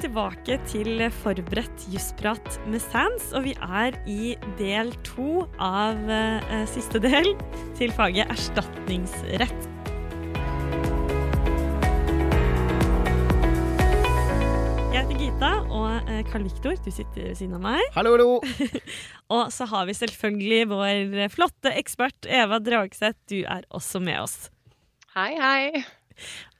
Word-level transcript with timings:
tilbake 0.00 0.56
til 0.68 1.00
forberedt 1.22 1.86
jussprat 1.92 2.58
med 2.68 2.82
Sands, 2.84 3.30
og 3.36 3.46
vi 3.46 3.54
er 3.62 3.96
i 4.10 4.34
del 4.58 4.92
to 5.06 5.46
av 5.62 5.98
eh, 6.12 6.64
siste 6.70 7.00
del 7.02 7.32
til 7.78 7.94
faget 7.96 8.28
erstatningsrett. 8.32 9.66
Jeg 14.92 15.00
heter 15.00 15.16
Gita, 15.22 15.52
og 15.72 16.12
eh, 16.12 16.22
Karl 16.28 16.46
Viktor, 16.46 16.76
du 16.76 16.90
sitter 16.92 17.30
ved 17.30 17.36
siden 17.40 17.56
av 17.56 17.66
meg. 17.66 17.84
Hallo, 17.96 18.16
hallo! 18.16 18.80
Og 19.36 19.52
så 19.54 19.66
har 19.70 19.88
vi 19.88 19.96
selvfølgelig 19.96 20.62
vår 20.70 21.28
flotte 21.34 21.72
ekspert 21.74 22.28
Eva 22.28 22.60
Dragseth, 22.62 23.22
du 23.32 23.40
er 23.42 23.64
også 23.74 24.04
med 24.04 24.22
oss. 24.26 24.38
Hei, 25.16 25.32
hei. 25.40 25.86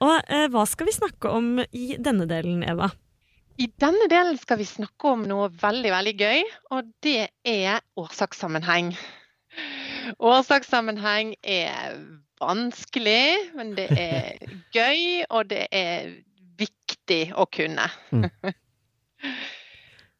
Og 0.03 0.15
eh, 0.25 0.47
hva 0.53 0.63
skal 0.69 0.89
vi 0.89 0.95
snakke 0.97 1.31
om 1.33 1.59
i 1.71 1.97
denne 2.01 2.25
delen, 2.29 2.63
Eva? 2.65 2.91
I 3.57 3.65
denne 3.81 4.05
delen 4.09 4.37
skal 4.37 4.59
vi 4.59 4.67
snakke 4.69 5.09
om 5.15 5.23
noe 5.25 5.47
veldig, 5.49 5.89
veldig 5.89 6.13
gøy, 6.19 6.43
og 6.77 6.91
det 7.01 7.29
er 7.47 7.79
årsakssammenheng. 7.97 8.91
Årsakssammenheng 10.21 11.33
er 11.41 11.97
vanskelig, 12.37 13.49
men 13.57 13.73
det 13.79 13.87
er 13.97 14.37
gøy, 14.77 15.25
og 15.29 15.49
det 15.49 15.65
er 15.73 16.13
viktig 16.61 17.21
å 17.33 17.47
kunne. 17.49 17.89
Mm. 18.13 18.29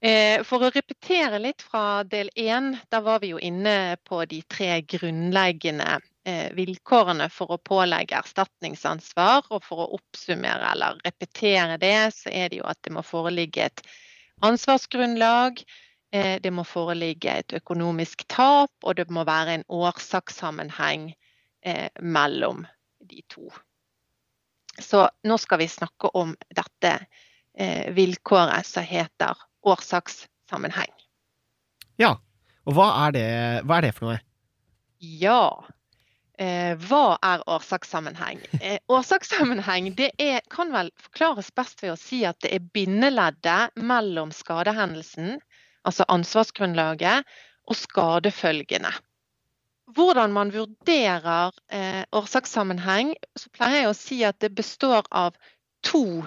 Eh, 0.02 0.44
For 0.46 0.62
å 0.62 0.70
repetere 0.70 1.40
litt 1.42 1.64
fra 1.66 2.04
del 2.06 2.30
én, 2.38 2.76
da 2.94 3.00
var 3.02 3.24
vi 3.24 3.32
jo 3.32 3.40
inne 3.42 3.98
på 4.06 4.22
de 4.30 4.44
tre 4.46 4.84
grunnleggende 4.86 5.96
eh, 6.24 6.54
vilkårene 6.54 7.30
for 7.34 7.56
å 7.56 7.58
pålegge 7.58 8.20
erstatningsansvar. 8.20 9.50
Og 9.50 9.64
for 9.66 9.82
å 9.82 9.90
oppsummere 9.98 10.70
eller 10.76 11.02
repetere 11.06 11.80
det, 11.82 11.96
så 12.14 12.30
er 12.30 12.54
det 12.54 12.62
jo 12.62 12.70
at 12.70 12.78
det 12.86 12.94
må 12.94 13.02
foreligge 13.02 13.66
et 13.66 13.82
ansvarsgrunnlag. 14.46 15.64
eh, 16.14 16.38
Det 16.46 16.54
må 16.54 16.64
foreligge 16.64 17.34
et 17.34 17.58
økonomisk 17.58 18.28
tap, 18.30 18.72
og 18.84 18.96
det 19.02 19.10
må 19.10 19.26
være 19.26 19.58
en 19.58 19.66
årsakssammenheng 19.68 21.14
mellom 22.00 22.62
de 23.04 23.22
to. 23.28 23.50
Så 24.80 25.02
nå 25.28 25.36
skal 25.42 25.60
vi 25.60 25.68
snakke 25.68 26.08
om 26.16 26.36
dette 26.56 26.94
vilkåret 27.92 28.64
som 28.70 28.86
heter 28.88 29.36
årsakssammenheng. 29.66 30.94
Ja, 31.98 32.18
og 32.68 32.78
hva 32.78 32.92
er 33.08 33.16
det, 33.16 33.28
hva 33.66 33.80
er 33.80 33.88
det 33.88 33.96
for 33.96 34.10
noe? 34.10 34.20
Ja. 35.00 35.66
Eh, 36.38 36.76
hva 36.86 37.18
er 37.26 37.42
årsakssammenheng? 37.50 38.44
Eh, 38.62 38.78
årsakssammenheng 38.94 39.90
det 39.98 40.12
er, 40.22 40.44
kan 40.54 40.70
vel 40.74 40.92
forklares 41.02 41.50
best 41.58 41.82
ved 41.82 41.96
å 41.96 42.00
si 42.00 42.22
at 42.30 42.38
det 42.46 42.52
er 42.54 42.70
bindeleddet 42.76 43.82
mellom 43.82 44.34
skadehendelsen, 44.36 45.40
altså 45.88 46.06
ansvarsgrunnlaget, 46.14 47.26
og 47.68 47.76
skadefølgene. 47.76 48.94
Hvordan 49.98 50.34
man 50.36 50.52
vurderer 50.54 51.56
eh, 51.74 52.04
årsakssammenheng, 52.16 53.16
så 53.40 53.50
pleier 53.56 53.82
jeg 53.82 53.90
å 53.90 53.98
si 53.98 54.22
at 54.28 54.38
det 54.44 54.54
består 54.56 55.08
av 55.12 55.36
to 55.88 56.24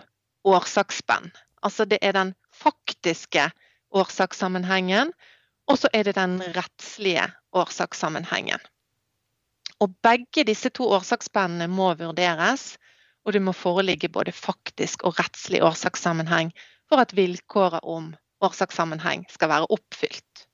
årsaksspenn. 0.48 1.30
Altså 1.62 1.86
det 1.88 2.00
er 2.02 2.16
den 2.16 2.34
faktiske 2.60 3.48
årsakssammenhengen, 3.90 5.12
og 5.70 5.78
så 5.78 5.90
er 5.94 6.06
det 6.08 6.16
den 6.18 6.38
rettslige 6.56 7.26
årsakssammenhengen. 7.56 8.60
Og 9.80 9.94
begge 10.04 10.44
disse 10.44 10.70
to 10.76 10.88
årsaksspennene 10.92 11.70
må 11.72 11.92
vurderes, 11.96 12.74
og 13.24 13.32
det 13.36 13.42
må 13.44 13.52
foreligge 13.56 14.10
både 14.12 14.32
faktisk 14.32 15.04
og 15.04 15.18
rettslig 15.20 15.62
årsakssammenheng 15.64 16.52
for 16.88 17.02
at 17.02 17.14
vilkåret 17.16 17.84
om 17.84 18.12
årsakssammenheng 18.44 19.26
skal 19.30 19.52
være 19.52 19.68
oppfylt. 19.72 20.46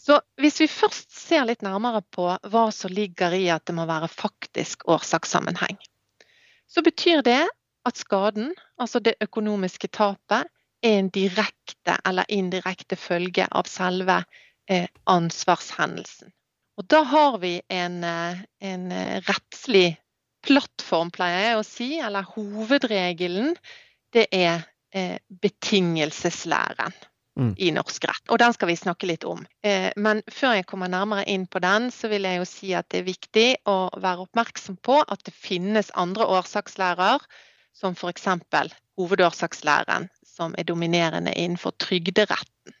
Så 0.00 0.16
hvis 0.40 0.60
vi 0.62 0.66
først 0.72 1.12
ser 1.12 1.44
litt 1.44 1.62
nærmere 1.62 2.00
på 2.02 2.24
hva 2.52 2.64
som 2.72 2.92
ligger 2.92 3.36
i 3.36 3.44
at 3.52 3.66
det 3.68 3.76
må 3.76 3.84
være 3.88 4.08
faktisk 4.08 4.86
årsakssammenheng, 4.88 5.76
så 6.70 6.82
betyr 6.82 7.20
det 7.26 7.42
at 7.88 7.96
skaden, 8.00 8.54
altså 8.80 9.00
det 9.00 9.14
økonomiske 9.24 9.88
tapet, 9.88 10.48
er 10.82 10.98
en 10.98 11.10
direkte 11.12 11.96
eller 12.08 12.28
indirekte 12.32 12.96
følge 12.96 13.46
av 13.52 13.68
selve 13.68 14.22
eh, 14.70 14.88
ansvarshendelsen. 15.10 16.32
Og 16.80 16.86
da 16.88 17.02
har 17.04 17.36
vi 17.42 17.58
en, 17.68 18.02
eh, 18.04 18.40
en 18.64 18.86
eh, 18.92 19.20
rettslig 19.28 19.98
plattform, 20.46 21.10
pleier 21.12 21.50
jeg 21.50 21.58
å 21.58 21.66
si, 21.68 21.90
eller 22.00 22.28
hovedregelen. 22.36 23.54
Det 24.10 24.26
er 24.32 24.66
betingelseslæren 25.42 26.96
Mm. 27.38 27.54
i 27.56 27.70
norsk 27.70 28.04
rett. 28.04 28.24
Og 28.28 28.40
den 28.42 28.52
skal 28.52 28.68
vi 28.68 28.74
snakke 28.76 29.06
litt 29.06 29.22
om. 29.24 29.44
Men 29.96 30.18
før 30.26 30.56
jeg 30.58 30.66
kommer 30.66 30.90
nærmere 30.90 31.22
inn 31.30 31.46
på 31.46 31.60
den, 31.62 31.86
så 31.94 32.10
vil 32.10 32.26
jeg 32.26 32.40
jo 32.40 32.48
si 32.48 32.72
at 32.74 32.88
det 32.90 32.98
er 32.98 33.06
viktig 33.06 33.46
å 33.70 33.76
være 33.94 34.26
oppmerksom 34.26 34.80
på 34.82 34.98
at 35.06 35.22
det 35.24 35.32
finnes 35.32 35.92
andre 35.94 36.26
årsakslærer, 36.26 37.22
som 37.74 37.94
f.eks. 37.96 38.26
hovedårsakslæren, 38.98 40.08
som 40.26 40.54
er 40.58 40.62
dominerende 40.62 41.32
innenfor 41.32 41.70
trygderetten. 41.70 42.74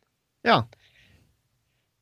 Ja. 0.44 0.62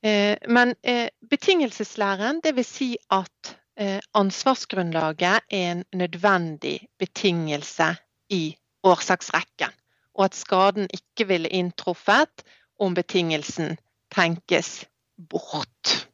Eh, 0.03 0.37
Men 0.49 0.75
eh, 0.83 1.09
betingelseslæren, 1.31 2.41
det 2.45 2.57
vil 2.57 2.65
si 2.65 2.97
at 3.11 3.57
eh, 3.77 4.01
ansvarsgrunnlaget 4.15 5.21
er 5.21 5.41
en 5.51 5.85
nødvendig 5.93 6.89
betingelse 6.99 7.97
i 8.29 8.57
årsaksrekken, 8.83 9.71
og 10.15 10.25
at 10.25 10.35
skaden 10.35 10.89
ikke 10.93 11.29
ville 11.29 11.49
inntruffet 11.49 12.45
om 12.79 12.95
betingelsen 12.95 13.79
tenkes 14.15 14.87
bort. 15.31 16.09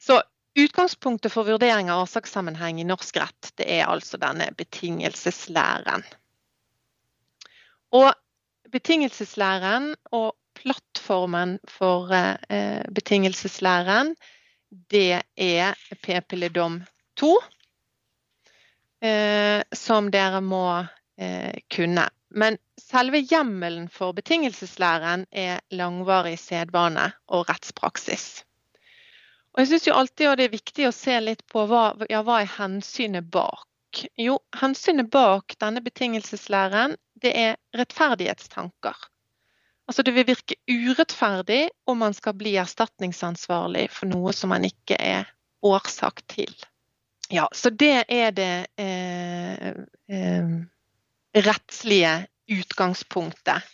Så 0.00 0.22
utgangspunktet 0.58 1.32
for 1.32 1.44
vurdering 1.44 1.90
av 1.90 2.02
årsakssammenheng 2.02 2.80
i 2.80 2.86
norsk 2.88 3.16
rett, 3.16 3.52
det 3.60 3.68
er 3.78 3.86
altså 3.86 4.18
denne 4.20 4.50
betingelseslæren. 4.58 6.04
Og 7.94 8.10
betingelseslæren 8.72 9.94
og 10.12 10.34
plattformen 10.58 11.58
for 11.68 12.12
eh, 12.12 12.82
betingelseslæren, 12.94 14.14
det 14.92 15.22
er 15.36 15.78
p-pilledom 16.02 16.82
2, 17.16 17.30
eh, 19.02 19.62
som 19.72 20.10
dere 20.12 20.40
må 20.44 20.64
eh, 21.16 21.54
kunne. 21.72 22.08
Men 22.28 22.58
selve 22.82 23.22
hjemmelen 23.24 23.88
for 23.88 24.12
betingelseslæren 24.12 25.24
er 25.32 25.62
langvarig 25.70 26.36
sedvane 26.38 27.10
og 27.26 27.48
rettspraksis. 27.48 28.44
Og 29.58 29.64
jeg 29.64 29.72
syns 29.72 29.88
jo 29.88 29.94
alltid 29.98 30.38
det 30.38 30.44
er 30.46 30.52
viktig 30.52 30.84
å 30.86 30.94
se 30.94 31.16
litt 31.18 31.40
på 31.50 31.64
hva, 31.66 31.88
ja, 32.06 32.20
hva 32.22 32.44
er 32.44 32.52
hensynet 32.60 33.26
bak. 33.34 33.66
Jo, 34.14 34.36
hensynet 34.54 35.08
bak 35.10 35.56
denne 35.58 35.82
betingelseslæren, 35.82 36.94
det 37.18 37.32
er 37.34 37.56
rettferdighetstanker. 37.74 38.94
Altså 39.90 40.04
det 40.06 40.14
vil 40.14 40.28
virke 40.28 40.54
urettferdig 40.70 41.64
om 41.90 41.98
man 42.04 42.14
skal 42.14 42.36
bli 42.38 42.54
erstatningsansvarlig 42.62 43.88
for 43.90 44.06
noe 44.06 44.30
som 44.36 44.54
man 44.54 44.68
ikke 44.68 44.94
er 44.94 45.26
årsak 45.66 46.22
til. 46.30 46.54
Ja, 47.34 47.48
så 47.50 47.74
det 47.74 48.04
er 48.06 48.30
det 48.38 48.52
eh, 48.78 49.72
eh, 50.06 50.52
rettslige 51.34 52.12
utgangspunktet 52.46 53.66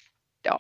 da. 0.49 0.57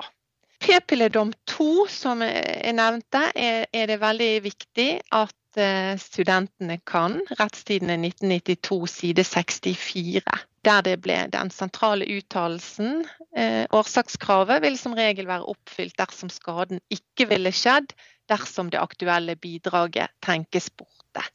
P-pilledom 0.65 1.33
2, 1.45 1.87
som 1.93 2.23
jeg 2.25 2.73
nevnte, 2.73 3.21
er, 3.37 3.67
er 3.69 3.91
det 3.91 3.99
veldig 4.01 4.29
viktig 4.47 4.89
at 5.13 5.59
eh, 5.61 5.93
studentene 6.01 6.79
kan. 6.89 7.19
Rettstidene 7.37 7.99
1992 8.01 8.78
side 8.89 9.27
64. 9.28 10.22
Der 10.65 10.87
det 10.87 10.95
ble 11.05 11.19
den 11.34 11.53
sentrale 11.53 12.09
uttalelsen. 12.16 13.03
Eh, 13.37 13.66
årsakskravet 13.77 14.65
vil 14.65 14.78
som 14.81 14.97
regel 14.97 15.28
være 15.28 15.45
oppfylt 15.53 15.99
dersom 16.01 16.33
skaden 16.33 16.81
ikke 16.89 17.28
ville 17.34 17.53
skjedd 17.53 17.93
dersom 18.33 18.72
det 18.72 18.81
aktuelle 18.81 19.37
bidraget 19.37 20.17
tenkes 20.25 20.71
borte. 20.72 21.27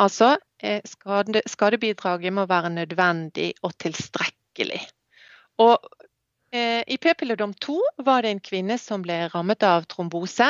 Altså, 0.00 0.38
eh, 0.64 0.80
skade, 0.88 1.44
skadebidraget 1.52 2.32
må 2.32 2.48
være 2.48 2.72
nødvendig 2.80 3.52
og 3.60 3.76
tilstrekkelig. 3.76 4.80
Og 5.60 5.84
i 6.54 6.96
p-pilledom 7.02 7.54
2 7.64 7.76
var 8.06 8.22
det 8.22 8.30
en 8.30 8.40
kvinne 8.44 8.76
som 8.78 9.02
ble 9.02 9.16
rammet 9.32 9.64
av 9.66 9.88
trombose, 9.90 10.46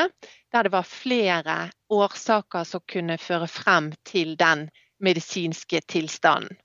der 0.53 0.67
det 0.67 0.71
var 0.73 0.85
flere 0.85 1.55
årsaker 1.89 2.67
som 2.67 2.83
kunne 2.91 3.17
føre 3.17 3.47
frem 3.49 3.89
til 4.05 4.35
den 4.37 4.67
medisinske 5.01 5.81
tilstanden. 5.89 6.57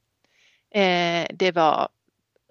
Eh, 0.71 1.27
det 1.33 1.55
var 1.57 1.89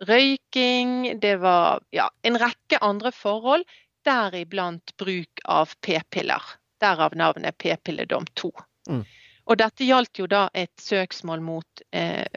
røyking, 0.02 1.20
det 1.20 1.36
var 1.40 1.84
ja, 1.92 2.10
en 2.24 2.40
rekke 2.40 2.80
andre 2.82 3.12
forhold, 3.12 3.64
deriblant 4.06 4.96
bruk 4.98 5.44
av 5.46 5.72
p-piller. 5.82 6.44
Derav 6.80 7.16
navnet 7.16 7.58
p-pilledom 7.58 8.28
2. 8.34 8.52
Mm. 8.90 9.04
Og 9.50 9.58
dette 9.60 9.88
gjaldt 9.88 10.22
jo 10.22 10.28
da 10.30 10.48
et 10.54 10.74
søksmål 10.80 11.42
mot 11.44 11.84
eh, 11.92 12.28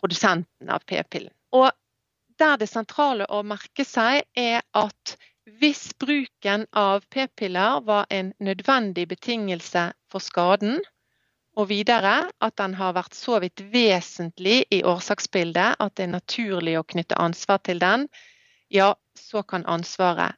produsenten 0.00 0.72
av 0.72 0.84
p-pillen. 0.88 1.32
Og 1.56 1.70
der 2.38 2.58
det 2.60 2.68
sentrale 2.70 3.26
å 3.32 3.42
merke 3.46 3.84
seg 3.84 4.24
er 4.36 4.62
at 4.76 5.16
hvis 5.60 5.92
bruken 6.00 6.66
av 6.74 7.04
p-piller 7.10 7.80
var 7.86 8.06
en 8.10 8.32
nødvendig 8.42 9.06
betingelse 9.08 9.88
for 10.10 10.24
skaden, 10.24 10.80
og 11.56 11.70
videre 11.70 12.28
at 12.44 12.56
den 12.60 12.74
har 12.76 12.96
vært 12.96 13.16
så 13.16 13.38
vidt 13.40 13.62
vesentlig 13.72 14.64
i 14.74 14.82
årsaksbildet 14.84 15.78
at 15.80 15.94
det 15.96 16.04
er 16.04 16.12
naturlig 16.12 16.76
å 16.76 16.84
knytte 16.84 17.16
ansvar 17.16 17.62
til 17.64 17.80
den, 17.80 18.08
ja, 18.68 18.92
så 19.16 19.42
kan 19.42 19.64
ansvaret 19.64 20.36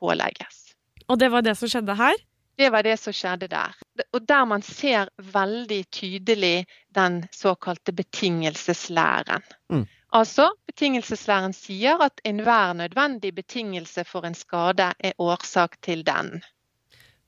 pålegges. 0.00 0.74
Og 1.06 1.20
det 1.20 1.30
var 1.30 1.44
det 1.46 1.54
som 1.58 1.70
skjedde 1.70 1.94
her? 1.94 2.16
Det 2.56 2.70
var 2.72 2.82
det 2.82 2.96
som 2.98 3.14
skjedde 3.14 3.50
der. 3.52 3.76
Og 4.16 4.24
der 4.26 4.44
man 4.48 4.64
ser 4.64 5.10
veldig 5.20 5.82
tydelig 5.92 6.66
den 6.96 7.20
såkalte 7.30 7.92
betingelseslæren. 7.92 9.44
Mm. 9.70 9.84
Altså, 10.16 10.46
betingelseslæren 10.70 11.52
sier 11.52 12.00
at 12.00 12.22
enhver 12.24 12.72
nødvendig 12.78 13.34
betingelse 13.36 14.04
for 14.08 14.24
en 14.24 14.36
skade 14.36 14.92
er 14.96 15.16
årsak 15.20 15.76
til 15.84 16.04
den. 16.06 16.38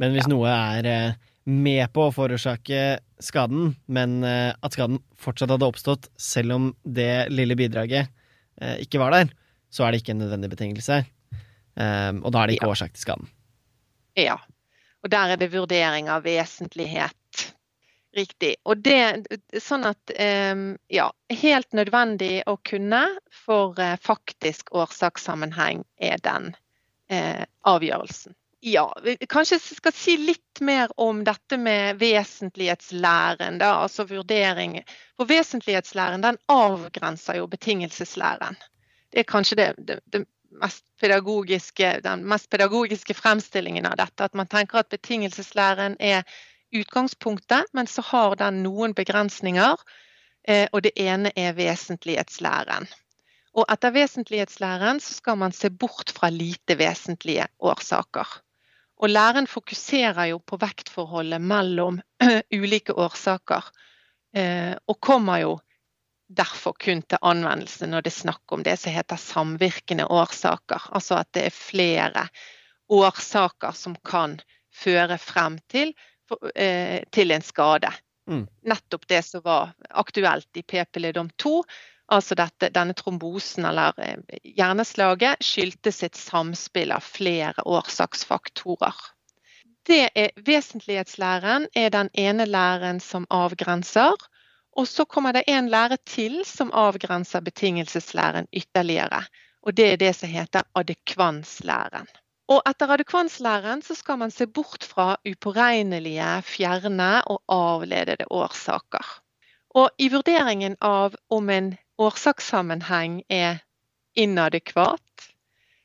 Men 0.01 0.15
hvis 0.15 0.29
noe 0.31 0.49
er 0.49 0.89
eh, 0.89 1.19
med 1.45 1.91
på 1.93 2.07
å 2.07 2.15
forårsake 2.15 3.01
skaden, 3.21 3.75
men 3.93 4.23
eh, 4.25 4.55
at 4.55 4.77
skaden 4.77 5.03
fortsatt 5.21 5.53
hadde 5.53 5.69
oppstått 5.69 6.09
selv 6.17 6.57
om 6.57 6.71
det 6.85 7.29
lille 7.35 7.59
bidraget 7.59 8.09
eh, 8.63 8.79
ikke 8.87 9.03
var 9.03 9.17
der, 9.17 9.35
så 9.69 9.85
er 9.85 9.93
det 9.93 10.01
ikke 10.01 10.15
en 10.17 10.23
nødvendig 10.25 10.55
betingelse. 10.55 11.03
Og 11.79 12.33
da 12.35 12.41
er 12.41 12.49
det 12.49 12.55
ikke 12.57 12.67
Ja. 12.67 12.73
årsak 12.73 12.95
til 12.97 13.03
skaden. 13.05 13.29
Ja. 14.19 14.35
Og 15.05 15.11
der 15.13 15.35
er 15.35 15.39
det 15.39 15.53
vurdering 15.53 16.09
av 16.11 16.25
vesentlighet. 16.25 17.18
Riktig. 18.17 18.57
Og 18.65 18.81
det 18.81 19.27
sånn 19.61 19.85
at 19.89 20.13
eh, 20.17 20.57
ja, 20.89 21.09
helt 21.43 21.77
nødvendig 21.77 22.43
å 22.49 22.57
kunne 22.65 23.05
for 23.45 23.79
eh, 23.83 23.99
faktisk 24.01 24.73
årsakssammenheng 24.73 25.85
er 26.01 26.23
den 26.25 26.55
eh, 27.13 27.45
avgjørelsen. 27.69 28.35
Ja, 28.61 28.89
vi 29.05 29.15
kanskje 29.31 29.61
skal 29.61 29.95
si 29.95 30.17
litt 30.19 30.61
mer 30.61 30.91
om 30.99 31.21
dette 31.25 31.61
med 31.63 32.01
vesentlighetslæren, 32.01 33.61
da, 33.61 33.77
altså 33.85 34.09
vurdering. 34.09 34.81
For 35.15 35.31
vesentlighetslæren 35.31 36.25
den 36.25 36.41
avgrenser 36.51 37.39
jo 37.39 37.47
betingelseslæren. 37.47 38.59
Det 39.13 39.23
er 39.23 39.31
kanskje 39.31 39.61
det, 39.61 39.69
det, 39.79 40.01
det 40.11 40.25
mest 40.59 40.85
den 42.03 42.25
mest 42.27 42.51
pedagogiske 42.51 43.15
fremstillingen 43.15 43.87
av 43.87 43.97
dette. 44.01 44.25
At 44.25 44.35
man 44.35 44.51
tenker 44.51 44.83
at 44.83 44.91
betingelseslæren 44.91 45.97
er 46.01 46.25
utgangspunktet, 46.75 47.71
men 47.73 47.87
så 47.87 48.03
har 48.03 48.37
den 48.37 48.63
noen 48.63 48.95
begrensninger. 48.95 49.77
eh, 50.49 50.69
Og 50.73 50.83
det 50.83 50.93
ene 50.97 51.33
er 51.37 51.53
vesentlighetslæren. 51.53 52.89
Og 53.55 53.65
etter 53.69 53.91
vesentlighetslæren 53.91 55.01
så 55.01 55.15
skal 55.15 55.39
man 55.39 55.53
se 55.53 55.71
bort 55.71 56.13
fra 56.15 56.31
lite 56.31 56.79
vesentlige 56.79 57.47
årsaker. 57.59 58.27
Og 58.99 59.09
læren 59.09 59.47
fokuserer 59.47 60.25
jo 60.33 60.39
på 60.39 60.57
vektforholdet 60.57 61.41
mellom 61.41 62.01
ulike 62.61 62.95
årsaker, 62.95 63.65
eh, 64.35 64.75
og 64.87 65.01
kommer 65.01 65.39
jo 65.39 65.59
derfor 66.29 66.75
kun 66.77 67.03
til 67.03 67.19
anvendelse 67.23 67.87
når 67.87 68.05
det 68.05 68.13
er 68.13 68.21
snakk 68.21 68.53
om 68.53 68.63
det 68.63 68.77
som 68.79 68.93
heter 68.93 69.17
samvirkende 69.17 70.07
årsaker. 70.13 70.91
Altså 70.93 71.23
at 71.23 71.31
det 71.33 71.47
er 71.49 71.55
flere 71.55 72.29
årsaker 72.89 73.73
som 73.73 73.97
kan 74.05 74.39
føre 74.75 75.19
frem 75.19 75.59
til, 75.73 75.95
til 77.11 77.31
en 77.35 77.43
skade. 77.43 77.93
Mm. 78.29 78.47
Nettopp 78.63 79.07
det 79.09 79.23
som 79.23 79.41
var 79.45 79.73
aktuelt 79.91 80.57
i 80.57 80.63
p-pilledom 80.63 81.31
2. 81.37 81.63
Altså 82.09 82.35
dette, 82.35 82.71
denne 82.73 82.95
trombosen 82.97 83.67
eller 83.69 83.97
eh, 84.01 84.21
hjerneslaget 84.57 85.45
skyldtes 85.45 86.03
et 86.07 86.17
samspill 86.17 86.93
av 86.93 87.05
flere 87.05 87.65
årsaksfaktorer. 87.69 88.97
Det 89.89 90.07
er 90.15 90.33
Vesentlighetslæren 90.45 91.69
er 91.77 91.93
den 91.93 92.09
ene 92.13 92.47
læren 92.49 93.01
som 93.01 93.27
avgrenser. 93.31 94.17
Og 94.77 94.89
så 94.89 95.05
kommer 95.05 95.33
det 95.33 95.45
en 95.49 95.69
lære 95.73 95.97
til 96.07 96.43
som 96.47 96.73
avgrenser 96.73 97.45
betingelseslæren 97.45 98.49
ytterligere. 98.53 99.25
Og 99.63 99.77
det 99.77 99.93
er 99.93 100.01
det 100.01 100.13
som 100.17 100.29
heter 100.29 100.69
adekvanslæren. 100.75 102.09
Og 102.49 102.63
etter 102.65 102.95
adekvanslæren 102.95 103.83
så 103.85 103.95
skal 103.99 104.19
man 104.23 104.31
se 104.33 104.47
bort 104.47 104.85
fra 104.89 105.17
upåregnelige, 105.29 106.29
fjerne 106.49 107.11
og 107.29 107.43
avledede 107.53 108.25
årsaker. 108.31 109.05
Og 109.77 109.91
i 110.01 110.09
vurderingen 110.09 110.79
av 110.81 111.17
om 111.29 111.51
en 111.53 111.75
årsakssammenheng 112.01 113.21
er 113.29 113.61
inadekvat, 114.17 115.29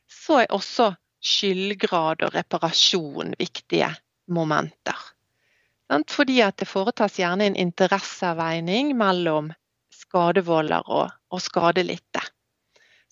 så 0.07 0.43
er 0.45 0.55
også 0.55 0.93
skyldgrad 1.23 2.23
og 2.23 2.35
reparasjon 2.35 3.35
viktige 3.39 3.89
momenter. 4.27 5.09
Fordi 6.09 6.39
at 6.41 6.57
det 6.57 6.67
foretas 6.67 7.19
gjerne 7.19 7.45
en 7.49 7.59
interesseavveining 7.59 8.95
mellom 8.97 9.51
skadevolder 9.93 10.87
og, 10.87 11.11
og 11.29 11.43
skadelidte. 11.43 12.23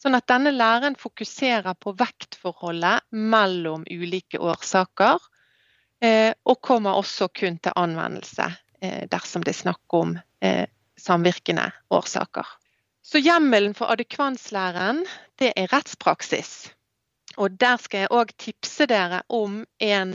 Sånn 0.02 0.18
at 0.18 0.26
denne 0.32 0.50
læren 0.56 0.96
fokuserer 0.98 1.76
på 1.78 1.94
vektforholdet 1.94 3.06
mellom 3.14 3.84
ulike 3.86 4.40
årsaker, 4.42 5.22
eh, 6.02 6.34
og 6.42 6.62
kommer 6.66 6.98
også 6.98 7.28
kun 7.30 7.60
til 7.62 7.76
anvendelse 7.78 8.48
eh, 8.82 9.04
dersom 9.12 9.46
det 9.46 9.54
er 9.54 9.60
snakk 9.60 9.94
om 9.94 10.16
eh, 10.42 10.66
samvirkende 10.98 11.68
årsaker. 11.94 12.50
Så 13.06 13.22
hjemmelen 13.22 13.76
for 13.78 13.94
adekvanslæren, 13.94 15.04
det 15.38 15.52
er 15.58 15.70
rettspraksis. 15.70 16.72
Og 17.38 17.54
der 17.62 17.78
skal 17.82 18.06
jeg 18.06 18.14
òg 18.14 18.34
tipse 18.42 18.88
dere 18.90 19.22
om 19.30 19.62
en 19.82 20.12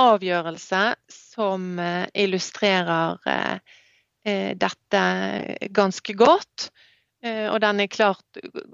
avgjørelse 0.00 0.82
som 1.12 1.80
illustrerer 2.14 3.18
dette 4.24 5.02
ganske 5.76 6.14
godt. 6.16 6.70
Eh, 7.22 7.52
Og 7.52 7.60
den 7.60 7.80
er 7.80 7.86
klart, 7.86 8.24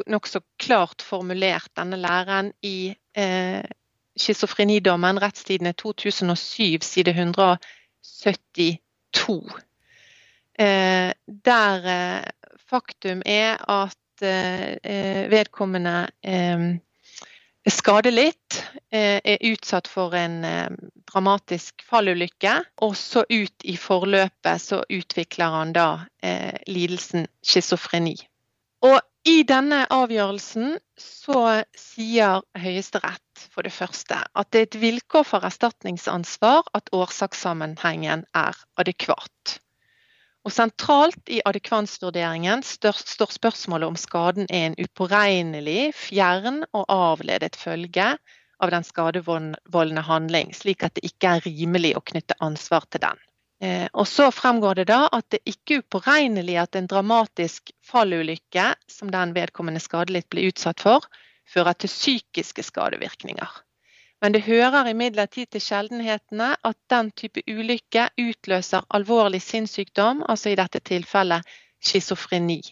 nokså 0.06 0.40
klart 0.62 1.02
formulert, 1.02 1.68
denne 1.76 1.96
læreren, 1.98 2.52
i 2.62 2.94
eh, 3.16 3.62
schizofrenidommen, 4.16 5.18
rettstidene 5.22 5.72
2007, 5.72 6.82
side 6.82 7.10
172. 7.10 9.52
Eh, 10.58 11.12
der 11.44 11.86
eh, 11.90 12.22
faktum 12.70 13.22
er 13.26 13.56
at 13.70 14.22
eh, 14.22 15.30
vedkommende 15.30 16.06
eh, 16.22 16.58
er 17.66 17.70
skadelidt, 17.74 18.62
eh, 18.94 19.18
er 19.24 19.42
utsatt 19.50 19.88
for 19.90 20.14
en 20.14 20.38
dramatisk 21.10 21.82
fallulykke, 21.90 22.60
og 22.78 22.94
så 22.96 23.24
ut 23.26 23.64
i 23.64 23.76
forløpet 23.76 24.60
så 24.62 24.84
utvikler 24.86 25.50
han 25.58 25.72
da 25.74 25.88
lidelsen 26.70 27.26
schizofreni. 27.42 28.14
Og 28.86 29.00
i 29.26 29.40
denne 29.42 29.80
avgjørelsen 29.90 30.76
så 31.00 31.40
sier 31.74 32.44
Høyesterett 32.54 33.46
for 33.50 33.66
det 33.66 33.72
første 33.74 34.20
at 34.22 34.50
det 34.54 34.60
er 34.60 34.68
et 34.68 34.80
vilkår 34.84 35.26
for 35.26 35.46
erstatningsansvar 35.48 36.68
at 36.78 36.92
årsakssammenhengen 36.94 38.22
er 38.38 38.60
adekvat. 38.78 39.56
Og 40.46 40.54
sentralt 40.54 41.32
i 41.32 41.40
adekvansvurderingen 41.50 42.62
står 42.62 43.02
spørsmålet 43.34 43.90
om 43.90 43.98
skaden 43.98 44.46
er 44.46 44.68
en 44.68 44.78
upåregnelig, 44.78 45.90
fjern 45.98 46.62
og 46.70 46.84
avledet 46.86 47.58
følge 47.58 48.12
av 48.62 48.70
den 48.70 48.86
skadevoldende 48.86 50.04
handling, 50.06 50.54
slik 50.54 50.86
at 50.86 50.94
det 50.94 51.10
ikke 51.10 51.34
er 51.34 51.48
rimelig 51.48 51.96
å 51.98 52.04
knytte 52.12 52.38
ansvar 52.46 52.86
til 52.92 53.02
den. 53.02 53.25
Eh, 53.62 53.88
Og 53.92 54.08
så 54.08 54.30
fremgår 54.30 54.74
det 54.74 54.88
da 54.90 55.06
at 55.12 55.30
det 55.30 55.40
ikke 55.48 55.74
er 55.74 55.84
upåregnelig 55.84 56.58
at 56.60 56.76
en 56.76 56.86
dramatisk 56.86 57.70
fallulykke, 57.84 58.74
som 58.88 59.10
den 59.10 59.32
vedkommende 59.34 59.80
skadelidt 59.80 60.28
ble 60.30 60.48
utsatt 60.50 60.80
for, 60.80 61.06
fører 61.48 61.72
til 61.72 61.88
psykiske 61.88 62.62
skadevirkninger. 62.62 63.62
Men 64.20 64.32
det 64.32 64.42
hører 64.42 64.88
imidlertid 64.88 65.46
til 65.52 65.60
sjeldenhetene 65.60 66.54
at 66.64 66.76
den 66.90 67.10
type 67.12 67.42
ulykke 67.48 68.08
utløser 68.18 68.84
alvorlig 68.90 69.42
sinnssykdom, 69.42 70.24
altså 70.28 70.50
i 70.50 70.56
dette 70.56 70.80
tilfellet 70.80 71.44
schizofreni. 71.84 72.62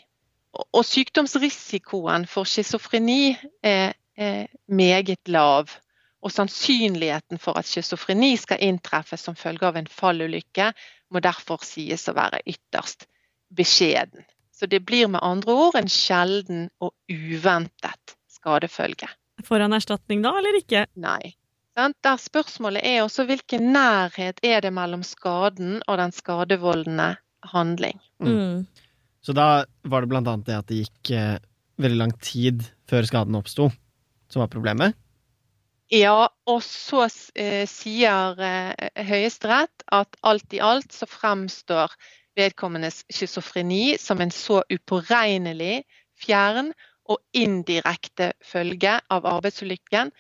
Og 0.73 0.85
sykdomsrisikoen 0.85 2.27
for 2.27 2.49
schizofreni 2.49 3.37
er, 3.63 3.93
er 4.17 4.47
meget 4.69 5.29
lav. 5.29 5.69
Og 6.25 6.33
sannsynligheten 6.33 7.41
for 7.43 7.59
at 7.61 7.69
schizofreni 7.69 8.33
skal 8.41 8.63
inntreffe 8.65 9.19
som 9.21 9.37
følge 9.37 9.69
av 9.69 9.77
en 9.77 9.91
fallulykke, 9.91 10.71
må 11.13 11.21
derfor 11.21 11.61
sies 11.67 12.09
å 12.09 12.17
være 12.17 12.41
ytterst 12.49 13.07
beskjeden. 13.55 14.25
Så 14.55 14.67
det 14.71 14.81
blir 14.87 15.11
med 15.11 15.23
andre 15.23 15.53
ord 15.67 15.77
en 15.77 15.91
sjelden 15.91 16.69
og 16.81 16.95
uventet 17.11 18.17
skadefølge. 18.33 19.11
Får 19.45 19.65
han 19.67 19.77
erstatning 19.77 20.23
da, 20.25 20.33
eller 20.39 20.57
ikke? 20.61 20.87
Nei. 21.01 21.35
Der 21.75 22.19
spørsmålet 22.23 22.87
er 22.87 23.03
også 23.03 23.27
hvilken 23.27 23.73
nærhet 23.75 24.39
er 24.47 24.63
det 24.63 24.71
mellom 24.73 25.03
skaden 25.03 25.81
og 25.91 25.99
den 25.99 26.15
skadevoldende 26.15 27.17
handling. 27.51 27.99
Mm. 28.23 28.63
Så 29.25 29.35
da 29.35 29.65
var 29.83 30.05
det 30.05 30.13
blant 30.13 30.31
annet 30.31 30.47
det 30.47 30.59
at 30.61 30.71
det 30.71 30.85
gikk 30.85 31.11
eh, 31.19 31.41
veldig 31.83 31.99
lang 31.99 32.13
tid 32.23 32.63
før 32.89 33.09
skaden 33.09 33.37
oppsto, 33.37 33.73
som 34.31 34.45
var 34.45 34.53
problemet. 34.53 34.95
Ja, 35.93 36.29
og 36.49 36.63
så 36.65 37.05
eh, 37.37 37.65
sier 37.69 38.41
eh, 38.41 39.05
Høyesterett 39.05 39.85
at 39.93 40.17
alt 40.25 40.57
i 40.57 40.63
alt 40.65 40.95
så 40.97 41.09
fremstår 41.09 41.93
vedkommendes 42.39 43.05
schizofreni 43.13 43.99
som 44.01 44.23
en 44.25 44.33
så 44.35 44.63
upåregnelig, 44.73 45.85
fjern 46.19 46.73
og 47.11 47.21
indirekte 47.37 48.33
følge 48.43 48.97
av 49.13 49.27
arbeidsulykken 49.29 50.13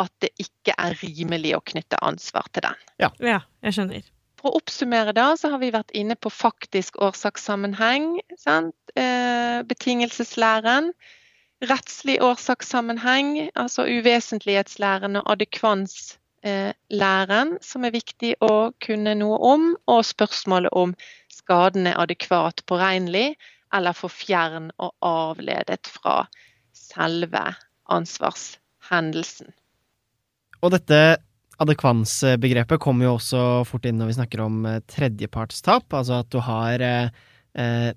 at 0.00 0.12
det 0.24 0.30
ikke 0.40 0.74
er 0.78 0.96
rimelig 1.02 1.52
å 1.58 1.64
knytte 1.72 2.00
ansvar 2.02 2.48
til 2.54 2.64
den. 2.64 2.80
Ja, 3.02 3.12
ja 3.20 3.40
jeg 3.66 3.76
skjønner. 3.76 4.08
For 4.40 4.48
å 4.48 4.60
oppsummere 4.62 5.12
da, 5.12 5.34
så 5.36 5.50
har 5.52 5.60
vi 5.60 5.68
vært 5.74 5.92
inne 5.92 6.16
på 6.16 6.32
faktisk 6.32 6.96
årsakssammenheng, 7.04 8.14
eh, 8.48 9.60
betingelseslæren 9.68 10.94
rettslig 11.68 12.22
årsakssammenheng, 12.24 13.50
altså 13.54 13.84
uvesentlighetslæren 13.88 15.16
og 15.20 15.32
adekvanslæren, 15.34 17.58
som 17.60 17.84
er 17.84 17.90
viktig 17.92 18.34
å 18.40 18.72
kunne 18.84 19.14
noe 19.18 19.38
om, 19.44 19.76
og 19.90 20.04
spørsmålet 20.08 20.70
om 20.72 20.94
skaden 21.32 21.86
er 21.90 21.98
adekvat 22.00 22.62
påregnelig 22.70 23.36
eller 23.74 23.92
for 23.94 24.08
fjern 24.10 24.70
og 24.82 24.90
avledet 25.06 25.86
fra 25.86 26.26
selve 26.74 27.54
ansvarshendelsen. 27.90 29.52
Og 30.60 30.72
dette 30.74 31.16
adekvansbegrepet 31.60 32.80
kommer 32.80 33.04
jo 33.06 33.14
også 33.18 33.64
fort 33.68 33.86
inn 33.88 33.98
når 34.00 34.10
vi 34.10 34.18
snakker 34.18 34.42
om 34.44 34.66
eh, 34.68 34.82
tredjepartstap, 34.90 35.86
altså 35.92 36.14
at 36.24 36.30
du 36.32 36.40
har 36.44 36.84
eh, 36.84 37.08
eh 37.54 37.90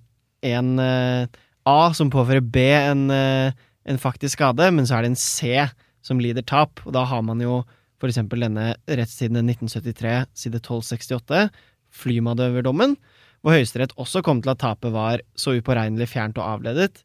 en 0.44 0.80
eh, 0.84 1.28
A 1.70 1.94
som 1.96 2.12
påfører 2.12 2.44
B 2.44 2.64
en, 2.76 3.10
eh, 3.12 3.54
en, 3.86 4.00
faktisk 4.00 4.38
skade, 4.38 4.70
men 4.72 4.86
så 4.88 4.98
er 4.98 5.06
det 5.06 5.14
en 5.14 5.20
C 5.20 5.68
som 6.04 6.20
lider 6.20 6.44
tap. 6.44 6.82
Og 6.86 6.94
da 6.96 7.06
har 7.08 7.22
man 7.24 7.42
jo 7.42 7.64
for 8.02 8.12
eksempel 8.12 8.44
denne 8.44 8.74
rettstiden 8.88 9.40
1973, 9.48 10.26
side 10.36 10.60
1268, 10.60 11.48
flymadøverdommen, 11.94 12.98
hvor 13.44 13.56
Høyesterett 13.56 13.94
også 14.00 14.24
kom 14.26 14.42
til 14.44 14.52
at 14.52 14.60
tapet 14.60 14.92
var 14.92 15.24
så 15.40 15.56
upåregnelig 15.56 16.10
fjernt 16.12 16.40
og 16.40 16.58
avledet, 16.58 17.04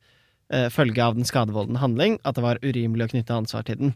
eh, 0.50 0.66
følge 0.74 1.02
av 1.02 1.14
den 1.14 1.28
skadevoldende 1.28 1.78
handling, 1.78 2.18
at 2.24 2.34
det 2.34 2.42
var 2.42 2.62
urimelig 2.64 3.06
å 3.06 3.12
knytte 3.14 3.36
ansvar 3.36 3.66
til 3.68 3.78
den. 3.78 3.94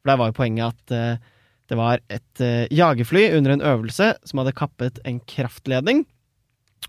For 0.00 0.12
der 0.12 0.20
var 0.20 0.30
jo 0.30 0.38
poenget 0.40 0.72
at 0.72 0.94
eh, 0.96 1.34
det 1.68 1.76
var 1.76 2.00
et 2.08 2.40
eh, 2.40 2.68
jagerfly 2.72 3.28
under 3.36 3.52
en 3.52 3.64
øvelse 3.74 4.14
som 4.24 4.40
hadde 4.40 4.56
kappet 4.56 5.00
en 5.04 5.20
kraftledning, 5.28 6.06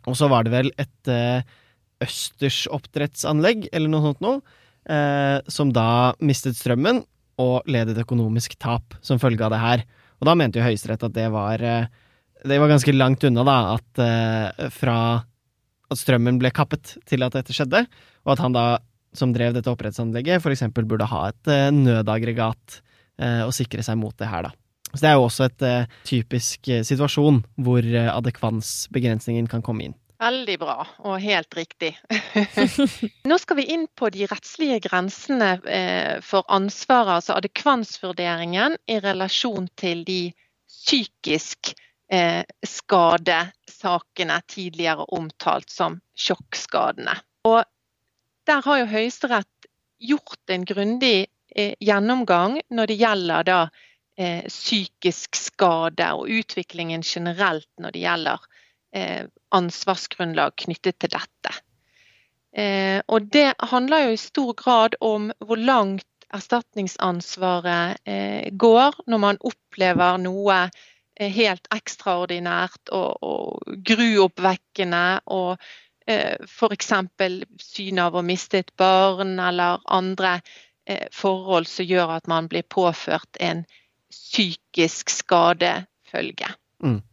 og 0.08 0.16
så 0.16 0.30
var 0.32 0.46
det 0.46 0.54
vel 0.54 0.72
et 0.80 1.12
eh, 1.12 1.44
østers 2.04 2.64
oppdrettsanlegg, 2.72 3.70
eller 3.74 3.92
noe 3.92 4.06
sånt 4.10 4.22
noe, 4.24 4.42
eh, 4.90 5.40
som 5.52 5.74
da 5.76 6.14
mistet 6.24 6.60
strømmen 6.60 7.04
og 7.40 7.68
led 7.72 7.92
et 7.94 8.04
økonomisk 8.04 8.58
tap 8.60 8.96
som 9.06 9.22
følge 9.22 9.46
av 9.46 9.54
det 9.56 9.64
her. 9.64 9.84
Og 10.20 10.28
da 10.28 10.36
mente 10.36 10.60
jo 10.60 10.68
Høyesterett 10.68 11.06
at 11.08 11.16
det 11.16 11.30
var 11.32 11.64
eh, 11.64 11.90
Det 12.40 12.56
var 12.60 12.72
ganske 12.72 12.94
langt 12.96 13.24
unna, 13.28 13.44
da, 13.44 13.58
at 13.76 14.00
eh, 14.00 14.70
fra 14.72 15.00
at 15.90 16.00
strømmen 16.00 16.40
ble 16.42 16.52
kappet 16.54 16.96
til 17.10 17.26
at 17.26 17.36
dette 17.36 17.56
skjedde, 17.56 17.84
og 18.26 18.34
at 18.36 18.44
han 18.44 18.56
da, 18.56 18.66
som 19.18 19.34
drev 19.34 19.56
dette 19.56 19.72
oppdrettsanlegget, 19.72 20.46
eksempel 20.54 20.88
burde 20.90 21.10
ha 21.10 21.24
et 21.32 21.52
eh, 21.52 21.70
nødaggregat 21.74 22.80
eh, 23.20 23.44
og 23.46 23.54
sikre 23.58 23.86
seg 23.86 23.98
mot 24.00 24.16
det 24.22 24.30
her, 24.30 24.50
da. 24.50 24.54
Så 24.90 25.04
det 25.04 25.10
er 25.10 25.18
jo 25.18 25.26
også 25.28 25.46
et 25.46 25.66
eh, 25.66 25.98
typisk 26.08 26.70
situasjon 26.88 27.44
hvor 27.62 27.86
adekvansbegrensningen 28.06 29.50
kan 29.50 29.66
komme 29.66 29.90
inn. 29.90 29.98
Veldig 30.20 30.58
bra, 30.60 30.84
og 31.08 31.22
helt 31.24 31.56
riktig. 31.56 31.94
Nå 33.30 33.38
skal 33.40 33.58
vi 33.62 33.70
inn 33.72 33.86
på 33.96 34.10
de 34.12 34.26
rettslige 34.28 34.82
grensene 34.84 35.54
eh, 35.64 36.18
for 36.26 36.44
ansvaret, 36.52 37.22
altså 37.22 37.38
adekvansvurderingen 37.40 38.76
i 38.92 38.98
relasjon 39.00 39.70
til 39.80 40.04
de 40.08 40.20
psykisk 40.68 41.72
eh, 42.12 42.44
skadesakene 42.68 44.42
tidligere 44.52 45.08
omtalt 45.16 45.72
som 45.72 46.02
sjokkskadene. 46.20 47.16
Og 47.48 47.64
der 48.50 48.68
har 48.68 48.84
jo 48.84 48.92
Høyesterett 48.92 49.72
gjort 50.04 50.52
en 50.52 50.68
grundig 50.68 51.30
eh, 51.56 51.78
gjennomgang 51.80 52.60
når 52.68 52.92
det 52.92 53.04
gjelder 53.06 53.54
da 53.54 53.62
psykisk 54.20 55.38
skade 55.40 56.10
og 56.12 56.28
utviklingen 56.28 57.06
generelt 57.08 57.70
når 57.80 57.94
det 57.96 58.02
gjelder 58.04 58.42
ansvarsgrunnlag 59.56 60.56
knyttet 60.66 60.98
til 61.02 61.12
dette. 61.14 61.52
Eh, 62.58 63.02
og 63.08 63.28
det 63.34 63.54
handler 63.72 64.08
jo 64.08 64.14
i 64.16 64.22
stor 64.22 64.54
grad 64.58 64.96
om 65.06 65.30
hvor 65.46 65.60
langt 65.60 66.06
erstatningsansvaret 66.34 68.00
eh, 68.06 68.50
går 68.52 68.98
når 69.10 69.22
man 69.22 69.42
opplever 69.46 70.18
noe 70.22 70.64
helt 71.20 71.68
ekstraordinært 71.76 72.94
og, 72.96 73.18
og 73.22 73.78
gruoppvekkende. 73.86 75.20
og 75.26 75.58
F.eks. 76.10 76.94
syn 77.62 78.00
av 78.02 78.16
å 78.16 78.24
miste 78.26 78.64
et 78.64 78.72
barn 78.80 79.36
eller 79.38 79.84
andre 79.86 80.40
forhold 81.14 81.68
som 81.70 81.86
gjør 81.86 82.16
at 82.16 82.32
man 82.32 82.48
blir 82.50 82.64
påført 82.66 83.38
en 83.38 83.62
psykisk 84.10 85.12
skadefølge. 85.14 86.50
Mm. 86.82 87.04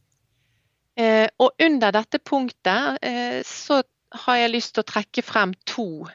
Eh, 0.97 1.29
og 1.37 1.53
under 1.61 1.93
dette 1.93 2.19
punktet 2.25 3.03
eh, 3.05 3.43
så 3.45 3.83
har 4.25 4.39
jeg 4.41 4.53
lyst 4.55 4.75
til 4.75 4.85
å 4.85 4.89
trekke 4.89 5.25
frem 5.25 5.53
to 5.69 6.07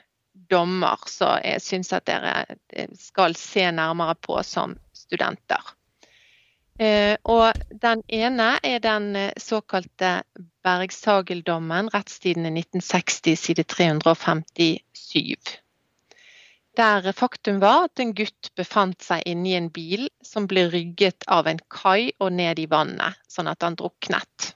dommer 0.52 1.04
som 1.12 1.38
jeg 1.46 1.62
syns 1.62 1.94
at 1.94 2.08
dere 2.10 2.58
eh, 2.74 2.90
skal 2.98 3.38
se 3.38 3.68
nærmere 3.70 4.16
på 4.18 4.40
som 4.46 4.76
studenter. 4.98 5.76
Og 6.82 7.60
den 7.78 8.00
ene 8.10 8.46
er 8.66 8.80
den 8.82 9.12
såkalte 9.38 10.24
Bergsageldommen, 10.66 11.92
rettstidene 11.94 12.50
1960, 12.56 13.36
side 13.38 13.66
357. 13.70 15.52
Der 16.80 17.12
faktum 17.14 17.60
var 17.62 17.86
at 17.86 18.02
en 18.02 18.16
gutt 18.18 18.50
befant 18.58 19.06
seg 19.06 19.22
inni 19.30 19.54
en 19.60 19.70
bil 19.70 20.08
som 20.26 20.48
ble 20.50 20.64
rygget 20.74 21.28
av 21.30 21.52
en 21.52 21.62
kai 21.70 22.16
og 22.18 22.34
ned 22.40 22.64
i 22.64 22.66
vannet, 22.72 23.22
sånn 23.30 23.52
at 23.52 23.62
han 23.62 23.78
druknet. 23.78 24.56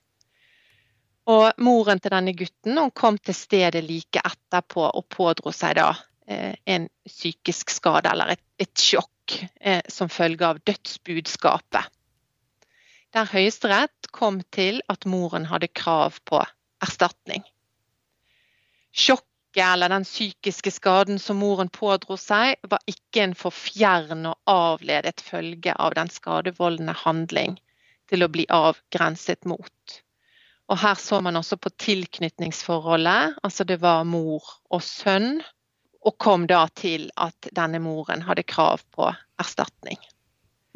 Og 1.26 1.58
moren 1.58 2.00
til 2.02 2.14
denne 2.14 2.36
gutten 2.38 2.78
kom 2.94 3.18
til 3.18 3.34
stedet 3.34 3.82
like 3.88 4.22
etterpå 4.22 4.86
og 4.86 5.08
pådro 5.10 5.54
seg 5.56 5.80
da 5.80 5.90
eh, 6.28 6.54
en 6.70 6.86
psykisk 7.08 7.74
skade 7.74 8.12
eller 8.12 8.36
et, 8.36 8.44
et 8.62 8.78
sjokk 8.78 9.40
eh, 9.60 9.82
som 9.90 10.12
følge 10.12 10.46
av 10.46 10.62
dødsbudskapet. 10.70 11.90
Der 13.16 13.32
Høyesterett 13.32 14.12
kom 14.12 14.42
til 14.54 14.82
at 14.92 15.08
moren 15.10 15.48
hadde 15.50 15.72
krav 15.72 16.20
på 16.30 16.44
erstatning. 16.84 17.46
Sjokket 18.92 19.34
eller 19.66 19.90
den 19.90 20.06
psykiske 20.06 20.72
skaden 20.76 21.18
som 21.20 21.40
moren 21.40 21.72
pådro 21.72 22.20
seg, 22.20 22.60
var 22.70 22.84
ikke 22.92 23.24
en 23.24 23.36
for 23.40 23.56
fjern 23.56 24.28
og 24.30 24.52
avledet 24.52 25.24
følge 25.24 25.74
av 25.74 25.96
den 25.98 26.12
skadevoldende 26.12 26.94
handling 27.06 27.56
til 28.12 28.26
å 28.26 28.30
bli 28.30 28.46
avgrenset 28.52 29.48
mot. 29.50 30.02
Og 30.72 30.80
her 30.82 30.98
så 30.98 31.20
man 31.22 31.38
også 31.38 31.58
på 31.62 31.70
tilknytningsforholdet, 31.82 33.38
altså 33.44 33.66
det 33.68 33.78
var 33.84 34.06
mor 34.10 34.44
og 34.74 34.82
sønn. 34.84 35.40
Og 36.06 36.18
kom 36.22 36.46
da 36.46 36.68
til 36.78 37.08
at 37.18 37.48
denne 37.58 37.80
moren 37.82 38.22
hadde 38.28 38.44
krav 38.46 38.84
på 38.94 39.08
erstatning. 39.42 39.98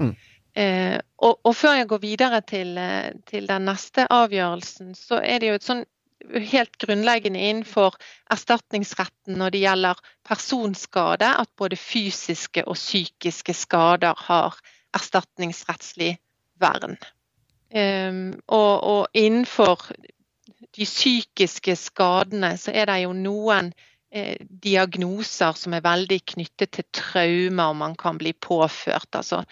Mm. 0.01 0.15
Eh, 0.58 0.98
og, 1.22 1.38
og, 1.46 1.53
før 1.55 1.75
jeg 1.77 1.88
går 1.91 2.01
videre 2.01 2.41
til, 2.41 2.74
eh, 2.81 3.12
til, 3.29 3.46
den 3.48 3.67
neste 3.69 4.08
avgjørelsen, 4.10 4.96
så 4.98 5.19
er 5.22 5.39
det 5.39 5.51
jo 5.51 5.60
et 5.60 5.67
sånn 5.67 5.84
helt 6.50 6.75
grunnleggende 6.81 7.39
innenfor 7.39 7.96
erstatningsretten 8.34 9.38
når 9.39 9.53
det 9.53 9.62
gjelder 9.63 10.01
personskade, 10.27 11.29
at 11.29 11.53
både 11.58 11.77
fysiske 11.79 12.65
og 12.65 12.75
psykiske 12.75 13.55
skader 13.55 14.17
har 14.27 14.58
erstatningsrettslig 14.98 16.15
vern. 16.60 16.98
Um, 17.70 18.40
og, 18.48 18.84
og, 18.84 19.08
innenfor 19.14 19.92
de 20.74 20.86
psykiske 20.86 21.76
skadene 21.78 22.56
så 22.58 22.74
er 22.74 22.90
det 22.90 22.96
jo 23.04 23.12
noen 23.14 23.70
eh, 24.10 24.40
diagnoser 24.42 25.58
som 25.58 25.76
er 25.78 25.86
veldig 25.86 26.18
knyttet 26.34 26.72
til 26.74 26.88
traumer 26.98 27.76
man 27.78 27.94
kan 28.00 28.18
bli 28.18 28.34
påført. 28.34 29.10
Altså 29.14 29.44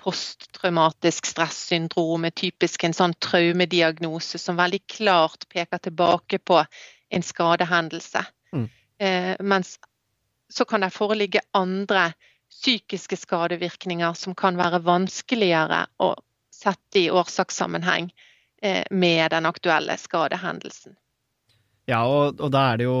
posttraumatisk 0.00 1.28
stressyndrom 1.30 2.24
er 2.26 2.34
typisk 2.34 2.86
en 2.86 2.96
sånn 2.96 3.14
traumediagnose 3.22 4.40
som 4.40 4.58
veldig 4.58 4.80
klart 4.90 5.46
peker 5.52 5.82
tilbake 5.84 6.40
på 6.42 6.62
en 7.10 7.26
skadehendelse. 7.26 8.24
Mm. 8.56 8.66
Eh, 8.98 9.34
mens 9.42 9.76
så 10.50 10.66
kan 10.66 10.82
det 10.82 10.90
foreligge 10.94 11.44
andre 11.54 12.10
psykiske 12.50 13.16
skadevirkninger 13.16 14.16
som 14.18 14.34
kan 14.34 14.58
være 14.58 14.82
vanskeligere 14.82 15.84
å 16.02 16.14
sett 16.60 17.00
i 17.00 17.08
årsakssammenheng 17.10 18.10
eh, 18.62 18.84
med 18.90 19.30
den 19.32 19.48
aktuelle 19.48 19.96
skadehendelsen. 19.98 20.96
Ja, 21.88 22.04
og, 22.06 22.40
og, 22.40 22.50
da 22.54 22.70
er 22.70 22.80
det 22.80 22.88
jo 22.88 23.00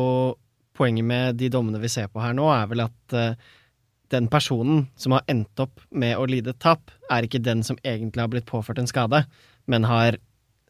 poenget 0.76 1.06
med 1.06 1.40
de 1.40 1.50
dommene 1.52 1.80
vi 1.82 1.90
ser 1.92 2.08
på 2.10 2.22
her 2.24 2.34
nå, 2.36 2.48
er 2.54 2.70
vel 2.70 2.86
at 2.86 3.14
uh, 3.14 3.50
den 4.10 4.26
personen 4.32 4.86
som 4.98 5.14
har 5.14 5.26
endt 5.30 5.60
opp 5.62 5.82
med 5.90 6.16
å 6.18 6.26
lide 6.26 6.56
tap, 6.58 6.90
er 7.12 7.26
ikke 7.26 7.42
den 7.44 7.62
som 7.66 7.78
egentlig 7.84 8.24
har 8.24 8.32
blitt 8.32 8.48
påført 8.48 8.80
en 8.80 8.90
skade, 8.90 9.22
men 9.70 9.86
har 9.86 10.18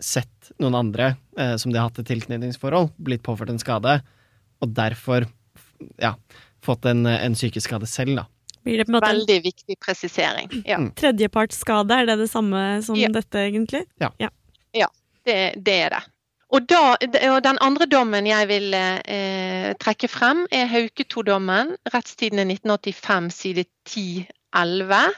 sett 0.01 0.51
noen 0.61 0.77
andre 0.77 1.15
eh, 1.39 1.55
som 1.61 1.73
de 1.73 1.79
har 1.79 1.89
hatt 1.89 2.01
et 2.03 2.09
tilknytningsforhold, 2.11 2.91
blitt 3.01 3.25
påført 3.25 3.53
en 3.53 3.61
skade, 3.61 4.01
og 4.61 4.75
derfor 4.77 5.29
ja, 6.01 6.15
fått 6.65 6.89
en, 6.89 7.07
en 7.07 7.37
psykisk 7.37 7.69
skade 7.69 7.89
selv, 7.89 8.21
da. 8.21 8.27
Blir 8.63 8.79
det 8.79 8.85
på 8.85 8.93
en 8.93 8.99
måte 8.99 9.11
Veldig 9.13 9.41
viktig 9.45 9.79
presisering. 9.81 10.51
Ja. 10.65 10.79
Mm. 10.79 10.91
Tredjepartsskade, 10.99 11.95
er 11.95 12.11
det 12.11 12.17
det 12.21 12.31
samme 12.31 12.83
som 12.85 12.99
ja. 12.99 13.09
dette, 13.13 13.41
egentlig? 13.41 13.85
Ja. 14.03 14.13
Ja, 14.19 14.31
ja 14.77 14.89
det, 15.25 15.39
det, 15.57 15.77
er 15.87 15.97
det. 15.97 16.03
Og, 16.51 16.67
da, 16.69 16.97
og, 17.31 17.41
Den 17.47 17.59
andre 17.63 17.87
dommen 17.87 18.27
jeg 18.27 18.49
vil 18.51 18.75
eh, 18.75 19.73
trekke 19.81 20.11
frem, 20.11 20.45
er 20.53 20.69
Hauketo-dommen. 20.71 21.77
Rettstidene 21.95 22.45
1985, 22.49 23.31
side 23.31 23.65
10-11. 23.89 25.11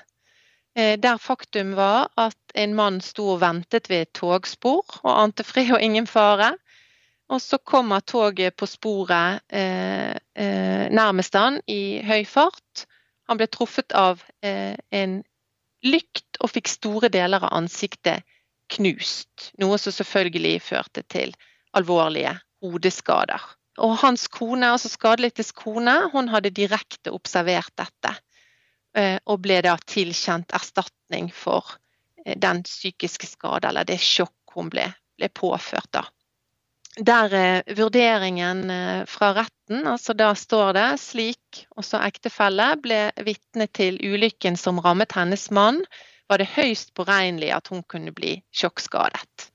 Eh, 0.76 0.98
der 1.00 1.18
faktum 1.18 1.74
var 1.76 2.08
at 2.16 2.38
en 2.54 2.74
mann 2.74 3.00
sto 3.00 3.34
og 3.34 3.42
ventet 3.42 3.90
ved 3.90 4.06
et 4.06 4.12
togspor 4.16 5.00
og 5.02 5.12
ante 5.12 5.44
fred 5.44 5.74
og 5.74 5.82
ingen 5.82 6.06
fare. 6.06 6.54
Og 7.32 7.40
så 7.40 7.58
kommer 7.58 8.00
toget 8.00 8.56
på 8.56 8.66
sporet 8.66 9.40
eh, 9.48 10.12
eh 10.36 10.88
nærmest 10.92 11.34
han 11.34 11.60
i 11.66 12.02
høy 12.04 12.24
fart. 12.28 12.86
Han 13.30 13.38
ble 13.40 13.48
truffet 13.50 13.94
av 13.96 14.22
eh, 14.44 14.74
en 14.90 15.20
lykt 15.82 16.38
og 16.42 16.52
fikk 16.54 16.70
store 16.70 17.10
deler 17.12 17.42
av 17.42 17.54
ansiktet 17.56 18.26
knust. 18.72 19.52
Noe 19.60 19.78
som 19.80 19.94
selvfølgelig 19.94 20.60
førte 20.64 21.04
til 21.10 21.34
alvorlige 21.76 22.34
hodeskader. 22.62 23.42
Og 23.82 23.96
hans 24.02 24.26
kone, 24.28 24.68
altså 24.74 24.90
skadelidtes 24.92 25.52
kone, 25.56 25.94
hun 26.12 26.28
hadde 26.32 26.52
direkte 26.54 27.12
observert 27.14 27.72
dette. 27.80 28.14
Eh, 28.96 29.18
og 29.24 29.40
ble 29.44 29.62
da 29.64 29.78
tilkjent 29.88 30.52
erstatning 30.52 31.30
for 31.32 31.78
eh, 32.26 32.36
den 32.36 32.60
psykiske 32.66 33.30
skade, 33.30 33.70
eller 33.70 33.88
det 33.88 33.96
sjokk 34.04 34.56
hun 34.56 34.68
ble, 34.72 34.90
ble 35.16 35.30
påført. 35.32 35.88
da. 35.96 36.04
Der 37.00 37.32
er 37.32 37.62
vurderingen 37.72 38.66
eh, 38.70 39.04
fra 39.08 39.30
retten, 39.32 39.86
altså 39.88 40.12
da 40.12 40.34
står 40.36 40.74
det 40.76 40.88
slik 41.00 41.62
også 41.80 42.02
ektefelle 42.04 42.66
ble 42.84 43.06
vitne 43.24 43.64
til 43.72 43.96
ulykken 43.96 44.58
som 44.60 44.80
rammet 44.84 45.14
hennes 45.16 45.46
mann 45.56 45.80
var 46.28 46.42
det 46.42 46.50
høyst 46.52 46.92
påregnelig 46.92 47.48
at 47.56 47.70
hun 47.72 47.80
kunne 47.88 48.12
bli 48.12 48.34
sjokkskadet. 48.52 49.46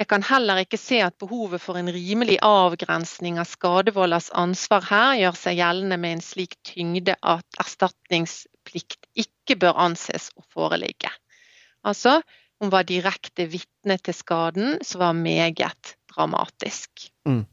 Jeg 0.00 0.08
kan 0.08 0.24
heller 0.26 0.62
ikke 0.64 0.80
se 0.80 1.02
at 1.04 1.18
behovet 1.20 1.60
for 1.62 1.76
en 1.78 1.92
rimelig 1.92 2.38
avgrensning 2.42 3.36
av 3.38 3.46
skadevolders 3.46 4.30
ansvar 4.32 4.88
her 4.88 5.18
gjør 5.20 5.36
seg 5.38 5.58
gjeldende 5.60 5.98
med 6.00 6.16
en 6.16 6.24
slik 6.24 6.56
tyngde 6.64 7.18
at 7.20 7.60
erstatningsplikt 7.60 9.10
ikke 9.12 9.58
bør 9.60 9.76
anses 9.86 10.30
å 10.40 10.46
foreligge. 10.56 11.12
Altså, 11.84 12.22
hun 12.58 12.72
var 12.72 12.88
direkte 12.88 13.44
vitne 13.52 13.98
til 14.00 14.16
skaden, 14.16 14.80
som 14.80 15.04
var 15.04 15.14
meget 15.20 15.94
dramatisk. 16.14 17.08
Mm. 17.28 17.44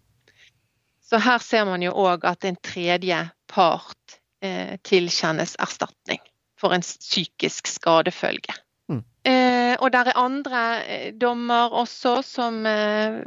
Så 1.02 1.20
her 1.20 1.44
ser 1.44 1.66
man 1.68 1.84
jo 1.84 1.92
òg 1.92 2.26
at 2.30 2.46
en 2.48 2.58
tredje 2.64 3.18
part 3.52 4.20
eh, 4.44 4.78
tilkjennes 4.88 5.58
erstatning 5.60 6.22
for 6.62 6.76
en 6.76 6.86
psykisk 6.86 7.68
skadefølge. 7.68 8.56
Mm. 8.88 9.02
Eh, 9.28 9.74
og 9.80 9.92
der 9.94 10.12
er 10.12 10.22
andre 10.22 10.62
eh, 10.86 11.10
dommer 11.18 11.74
også 11.82 12.22
som 12.26 12.62
eh, 12.70 13.20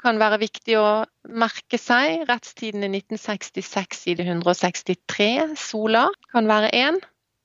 kan 0.00 0.20
være 0.20 0.40
viktig 0.40 0.78
å 0.80 0.88
merke 1.28 1.78
seg. 1.80 2.24
Rettstiden 2.30 2.86
er 2.86 2.94
1966 2.94 4.04
side 4.06 4.24
163. 4.24 5.58
Sola 5.60 6.08
kan 6.32 6.48
være 6.48 6.72
én. 6.76 7.00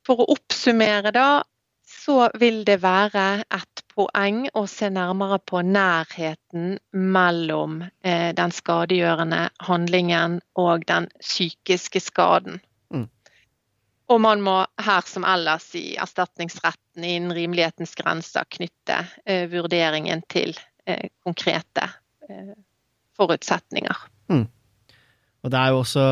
For 0.05 0.21
å 0.21 0.29
oppsummere, 0.35 1.09
da, 1.15 1.41
så 1.89 2.29
vil 2.37 2.61
det 2.67 2.77
være 2.83 3.41
et 3.41 3.74
poeng 3.95 4.45
å 4.53 4.65
se 4.67 4.89
nærmere 4.91 5.39
på 5.39 5.61
nærheten 5.63 6.77
mellom 6.91 7.81
eh, 8.03 8.31
den 8.35 8.51
skadegjørende 8.51 9.47
handlingen 9.63 10.39
og 10.59 10.85
den 10.89 11.07
psykiske 11.21 12.03
skaden. 12.03 12.59
Og 14.11 14.21
man 14.21 14.41
må 14.45 14.59
her 14.85 15.05
som 15.09 15.25
ellers 15.25 15.71
i 15.77 15.95
erstatningsretten 15.97 17.05
innen 17.05 17.33
rimelighetens 17.33 17.95
grenser 17.97 18.45
knytte 18.53 18.99
eh, 19.25 19.47
vurderingen 19.49 20.21
til 20.29 20.53
eh, 20.85 21.09
konkrete 21.25 21.87
eh, 22.29 22.53
forutsetninger. 23.17 24.03
Mm. 24.29 24.45
Og 25.41 25.53
det 25.53 25.61
er 25.61 25.73
jo 25.73 25.81
også 25.81 26.05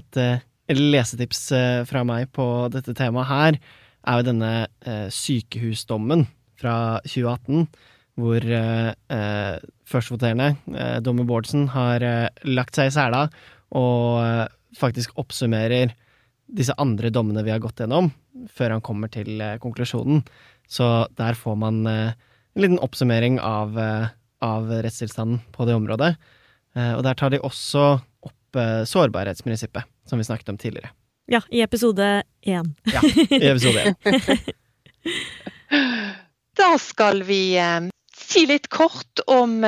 et, 0.00 0.18
eh, 0.18 0.42
et 0.66 0.80
lesetips 0.80 1.44
eh, 1.54 1.84
fra 1.86 2.02
meg 2.06 2.32
på 2.34 2.48
dette 2.74 2.96
temaet 2.98 3.30
her, 3.30 3.60
er 4.06 4.18
jo 4.18 4.26
denne 4.26 4.52
eh, 4.82 5.06
sykehusdommen 5.14 6.26
fra 6.60 6.76
2018, 7.04 7.66
hvor 8.16 8.48
eh, 8.58 9.56
førstvoterende, 9.86 11.00
dommer 11.04 11.28
Bårdsen, 11.28 11.68
har 11.74 12.02
lagt 12.48 12.78
seg 12.78 12.90
i 12.90 12.94
sela 12.96 13.26
og 13.76 14.48
faktisk 14.76 15.16
oppsummerer 15.20 15.92
disse 16.46 16.74
andre 16.78 17.10
dommene 17.10 17.44
vi 17.46 17.52
har 17.52 17.62
gått 17.62 17.80
gjennom, 17.82 18.10
før 18.52 18.76
han 18.76 18.84
kommer 18.84 19.10
til 19.12 19.40
eh, 19.42 19.58
konklusjonen. 19.62 20.22
Så 20.70 21.06
der 21.18 21.38
får 21.38 21.56
man 21.58 21.82
eh, 21.90 22.14
en 22.56 22.62
liten 22.64 22.82
oppsummering 22.82 23.40
av, 23.42 23.78
eh, 23.78 24.12
av 24.44 24.70
rettstilstanden 24.70 25.42
på 25.54 25.68
det 25.68 25.76
området. 25.78 26.16
Og 26.76 27.00
der 27.06 27.16
tar 27.16 27.30
de 27.32 27.38
også 27.40 27.82
opp 28.28 28.56
sårbarhetsprinsippet, 28.84 29.88
som 30.04 30.20
vi 30.20 30.26
snakket 30.28 30.50
om 30.52 30.58
tidligere. 30.60 30.90
Ja, 31.32 31.40
i 31.48 31.62
episode 31.64 32.20
én. 32.44 32.68
ja, 32.92 33.00
i 33.32 33.48
episode 33.48 33.80
én. 33.80 33.96
da 36.56 36.72
skal 36.80 37.22
vi 37.28 37.58
si 38.16 38.46
litt 38.48 38.70
kort 38.72 39.20
om 39.26 39.60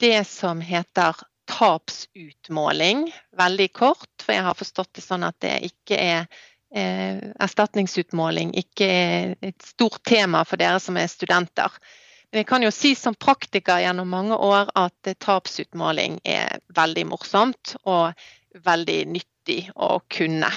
det 0.00 0.20
som 0.28 0.60
heter 0.60 1.16
tapsutmåling, 1.48 3.08
veldig 3.36 3.72
kort. 3.72 4.10
For 4.22 4.36
jeg 4.36 4.44
har 4.46 4.58
forstått 4.58 4.92
det 4.98 5.04
sånn 5.04 5.24
at 5.26 5.38
det 5.44 5.54
ikke 5.70 5.96
er 5.96 6.26
eh, 6.74 7.20
erstatningsutmåling 7.40 8.52
ikke 8.60 8.88
er 8.88 9.34
et 9.40 9.64
stort 9.64 10.02
tema 10.08 10.44
for 10.48 10.60
dere 10.60 10.80
som 10.82 10.98
er 11.00 11.10
studenter. 11.10 11.72
Men 12.28 12.42
jeg 12.42 12.48
kan 12.50 12.64
jo 12.64 12.72
si 12.74 12.92
som 12.98 13.16
praktiker 13.16 13.80
gjennom 13.80 14.10
mange 14.12 14.36
år 14.36 14.68
at 14.76 15.12
tapsutmåling 15.24 16.20
er 16.28 16.60
veldig 16.76 17.06
morsomt 17.08 17.76
og 17.88 18.12
veldig 18.64 18.98
nyttig 19.14 19.62
å 19.74 19.96
kunne. 20.12 20.50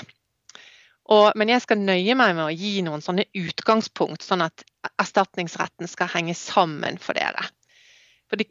Og, 1.09 1.31
men 1.35 1.49
jeg 1.49 1.63
skal 1.63 1.81
nøye 1.81 2.15
meg 2.15 2.35
med 2.37 2.45
å 2.45 2.53
gi 2.53 2.83
noen 2.85 3.01
sånne 3.03 3.25
utgangspunkt, 3.35 4.23
sånn 4.23 4.45
at 4.45 4.63
erstatningsretten 5.01 5.89
skal 5.89 6.11
henge 6.13 6.35
sammen 6.37 6.99
for 7.01 7.17
dere. 7.17 7.47
For 8.29 8.39
det, 8.39 8.47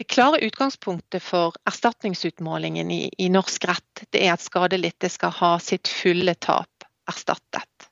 det 0.00 0.08
klare 0.10 0.40
utgangspunktet 0.42 1.22
for 1.22 1.54
erstatningsutmålingen 1.68 2.90
i, 2.90 3.02
i 3.18 3.28
norsk 3.30 3.68
rett 3.68 4.04
det 4.10 4.24
er 4.24 4.34
at 4.34 4.42
skadelidte 4.42 5.12
skal 5.12 5.34
ha 5.36 5.52
sitt 5.62 5.90
fulle 5.90 6.34
tap 6.34 6.88
erstattet. 7.10 7.88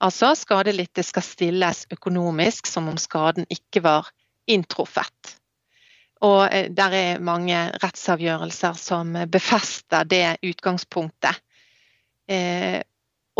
Altså 0.00 0.32
skadelidte 0.36 1.04
skal 1.04 1.24
stilles 1.24 1.84
økonomisk 1.92 2.68
som 2.68 2.88
om 2.88 2.98
skaden 3.00 3.46
ikke 3.52 3.84
var 3.84 4.08
inntruffet. 4.50 5.36
Og 6.24 6.42
eh, 6.48 6.68
der 6.72 6.96
er 6.96 7.24
mange 7.24 7.56
rettsavgjørelser 7.80 8.76
som 8.80 9.12
befester 9.32 10.08
det 10.08 10.40
utgangspunktet. 10.44 11.40
Eh, 12.28 12.80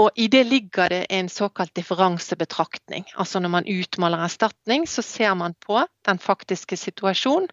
og 0.01 0.11
i 0.17 0.29
det 0.33 0.45
ligger 0.49 0.89
det 0.89 1.07
en 1.13 1.29
såkalt 1.29 1.75
differansebetraktning. 1.75 3.05
Altså 3.15 3.41
når 3.41 3.49
man 3.53 3.69
utmåler 3.69 4.25
erstatning, 4.25 4.87
så 4.89 5.03
ser 5.03 5.35
man 5.35 5.55
på 5.55 5.87
den 6.07 6.19
faktiske 6.19 6.77
situasjonen 6.77 7.49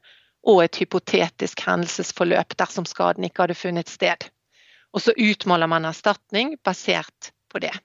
og 0.47 0.63
et 0.63 0.75
hypotetisk 0.79 1.59
hendelsesforløp 1.67 2.55
dersom 2.59 2.85
skaden 2.87 3.23
ikke 3.27 3.41
hadde 3.43 3.59
funnet 3.59 3.89
sted. 3.91 4.17
Og 4.95 5.01
så 5.03 5.11
utmåler 5.17 5.67
man 5.67 5.85
erstatning 5.85 6.57
basert 6.63 7.31
på 7.51 7.59
det. 7.59 7.75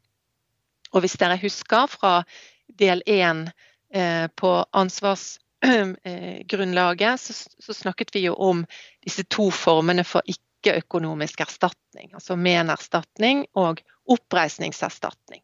Og 0.93 1.01
hvis 1.03 1.19
dere 1.19 1.41
husker 1.43 1.87
fra 1.91 2.23
del 2.79 3.03
én 3.09 3.51
eh, 3.95 4.29
på 4.29 4.67
ansvarsgrunnlaget, 4.71 7.21
så, 7.25 7.51
så, 7.59 7.75
snakket 7.75 8.15
vi 8.15 8.21
jo 8.29 8.35
om 8.35 8.67
disse 9.05 9.25
to 9.25 9.51
formene 9.51 10.05
for 10.05 10.23
ikke-økonomisk 10.29 11.41
erstatning. 11.41 12.15
Altså 12.15 12.37
menerstatning 12.37 13.47
og 13.59 13.83
oppreisningserstatning. 14.09 15.43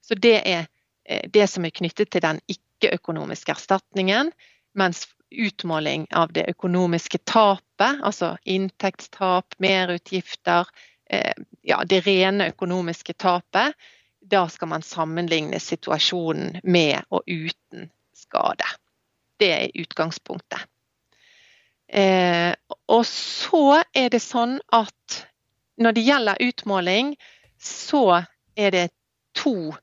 Så 0.00 0.14
det 0.14 0.36
er 0.48 0.66
eh, 1.04 1.30
det 1.30 1.46
som 1.50 1.64
er 1.64 1.74
knyttet 1.74 2.10
til 2.10 2.24
den 2.24 2.40
ikke-økonomiske 2.48 3.52
erstatningen. 3.52 4.32
Mens 4.74 5.06
utmåling 5.30 6.06
av 6.10 6.32
det 6.32 6.48
økonomiske 6.50 7.18
tapet, 7.24 8.00
altså 8.02 8.36
inntektstap, 8.44 9.54
merutgifter, 9.58 10.68
eh, 11.10 11.34
ja, 11.62 11.82
det 11.84 12.04
rene 12.06 12.50
økonomiske 12.50 13.14
tapet, 13.14 13.76
da 14.20 14.46
skal 14.48 14.68
man 14.68 14.82
sammenligne 14.82 15.60
situasjonen 15.60 16.60
med 16.62 17.00
og 17.10 17.22
uten 17.26 17.90
skade. 18.14 18.66
Det 19.40 19.50
er 19.54 19.80
utgangspunktet. 19.82 20.66
Eh, 21.90 22.54
og 22.86 23.06
så 23.06 23.82
er 23.94 24.10
det 24.12 24.22
sånn 24.22 24.60
at 24.70 25.24
når 25.80 25.96
det 25.96 26.04
gjelder 26.06 26.42
utmåling, 26.44 27.14
så 27.62 28.24
er 28.56 28.70
det 28.70 28.88
to 29.36 29.74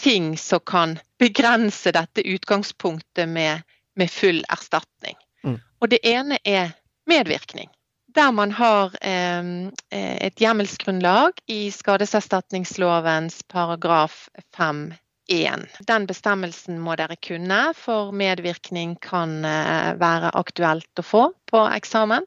ting 0.00 0.38
som 0.38 0.60
kan 0.60 0.98
begrense 1.18 1.92
dette 1.92 2.22
utgangspunktet 2.22 3.28
med, 3.28 3.62
med 3.96 4.10
full 4.10 4.44
erstatning. 4.48 5.16
Mm. 5.44 5.60
Og 5.80 5.88
det 5.88 6.00
ene 6.06 6.38
er 6.44 6.74
medvirkning. 7.06 7.70
Der 8.16 8.32
man 8.32 8.52
har 8.52 8.94
eh, 9.00 9.44
et 9.92 10.40
hjemmelsgrunnlag 10.40 11.40
i 11.46 11.70
skadeserstatningslovens 11.70 13.42
paragraf 13.48 14.28
5.1. 14.56 15.66
Den 15.88 16.06
bestemmelsen 16.08 16.80
må 16.80 16.96
dere 16.96 17.16
kunne, 17.20 17.60
for 17.76 18.12
medvirkning 18.12 18.96
kan 19.04 19.44
eh, 19.44 19.92
være 20.00 20.32
aktuelt 20.32 21.02
å 21.02 21.04
få 21.04 21.26
på 21.50 21.66
eksamen. 21.76 22.24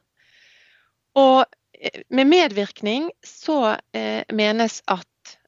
Og 1.18 1.42
med 2.08 2.26
medvirkning 2.26 3.10
så 3.26 3.76
eh, 3.92 4.22
menes 4.32 4.82
at 4.86 5.06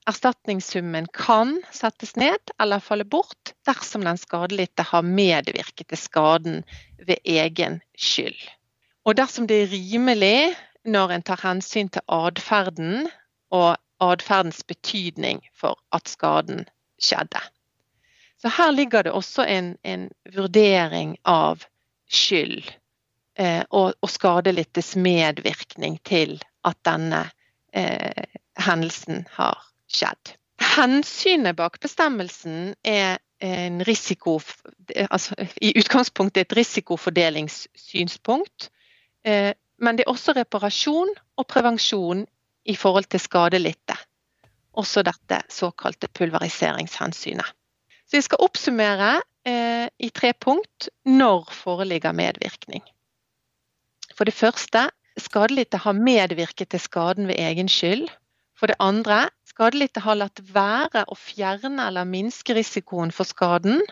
erstatningssummen 0.08 1.06
kan 1.14 1.60
settes 1.70 2.16
ned 2.16 2.52
eller 2.62 2.82
falle 2.82 3.04
bort 3.04 3.52
dersom 3.66 4.04
den 4.06 4.18
skadelidte 4.18 4.86
har 4.88 5.06
medvirket 5.06 5.88
til 5.92 6.00
skaden 6.00 6.60
ved 6.98 7.20
egen 7.24 7.80
skyld. 7.98 8.38
Og 9.06 9.16
dersom 9.18 9.46
det 9.50 9.62
er 9.62 9.72
rimelig 9.74 10.54
når 10.84 11.14
en 11.14 11.26
tar 11.26 11.42
hensyn 11.42 11.90
til 11.92 12.02
atferden 12.10 13.08
og 13.54 13.76
atferdens 14.02 14.62
betydning 14.66 15.42
for 15.54 15.78
at 15.94 16.10
skaden 16.10 16.64
skjedde. 16.98 17.42
Så 18.42 18.50
her 18.50 18.72
ligger 18.74 19.02
det 19.06 19.12
også 19.12 19.46
en, 19.46 19.76
en 19.86 20.08
vurdering 20.34 21.14
av 21.24 21.62
skyld 22.10 22.72
og, 23.38 23.94
og 23.96 24.10
skadelidtes 24.12 24.90
medvirkning 25.00 25.94
til 26.04 26.34
at 26.68 26.76
denne 26.84 27.22
eh, 27.74 28.24
hendelsen 28.60 29.26
har 29.36 29.58
skjedd. 29.90 30.34
Hensynet 30.76 31.56
bak 31.58 31.80
bestemmelsen 31.82 32.74
er 32.84 33.18
en 33.42 33.82
risiko, 33.84 34.40
altså 35.10 35.34
i 35.60 35.78
utgangspunktet 35.78 36.40
et 36.46 36.56
risikofordelingssynspunkt. 36.56 38.70
Eh, 39.26 39.52
men 39.82 39.96
det 39.98 40.04
er 40.06 40.10
også 40.12 40.32
reparasjon 40.36 41.08
og 41.36 41.46
prevensjon 41.50 42.26
i 42.64 42.76
forhold 42.78 43.04
til 43.10 43.20
skadelidte. 43.20 43.94
Også 44.78 45.02
dette 45.02 45.42
såkalte 45.50 46.08
pulveriseringshensynet. 46.14 47.46
Så 48.06 48.16
jeg 48.16 48.22
skal 48.28 48.44
oppsummere 48.44 49.20
eh, 49.48 49.88
i 49.98 50.10
tre 50.14 50.32
punkt 50.38 50.88
når 51.04 51.50
foreligger 51.56 52.12
medvirkning. 52.14 52.82
For 54.12 54.28
det 54.28 54.34
første, 54.36 54.88
skadelidte 55.20 55.80
har 55.84 55.96
medvirket 55.96 56.72
til 56.72 56.80
skaden 56.80 57.28
ved 57.30 57.40
egen 57.40 57.68
skyld. 57.68 58.08
For 58.58 58.70
det 58.70 58.78
andre, 58.80 59.26
skadelidte 59.48 60.04
har 60.04 60.18
latt 60.20 60.40
være 60.54 61.04
å 61.08 61.18
fjerne 61.18 61.88
eller 61.88 62.08
minske 62.08 62.54
risikoen 62.56 63.12
for 63.12 63.28
skaden. 63.28 63.82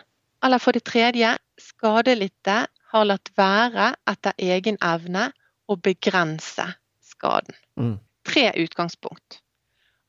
Eller 0.43 0.61
for 0.61 0.77
det 0.77 0.85
tredje, 0.89 1.35
skadelidte 1.59 2.65
har 2.91 3.07
latt 3.07 3.31
være 3.37 3.91
etter 4.09 4.37
egen 4.41 4.79
evne 4.83 5.29
å 5.69 5.77
begrense 5.77 6.65
skaden. 7.05 7.55
Mm. 7.77 7.97
Tre 8.27 8.49
utgangspunkt. 8.63 9.41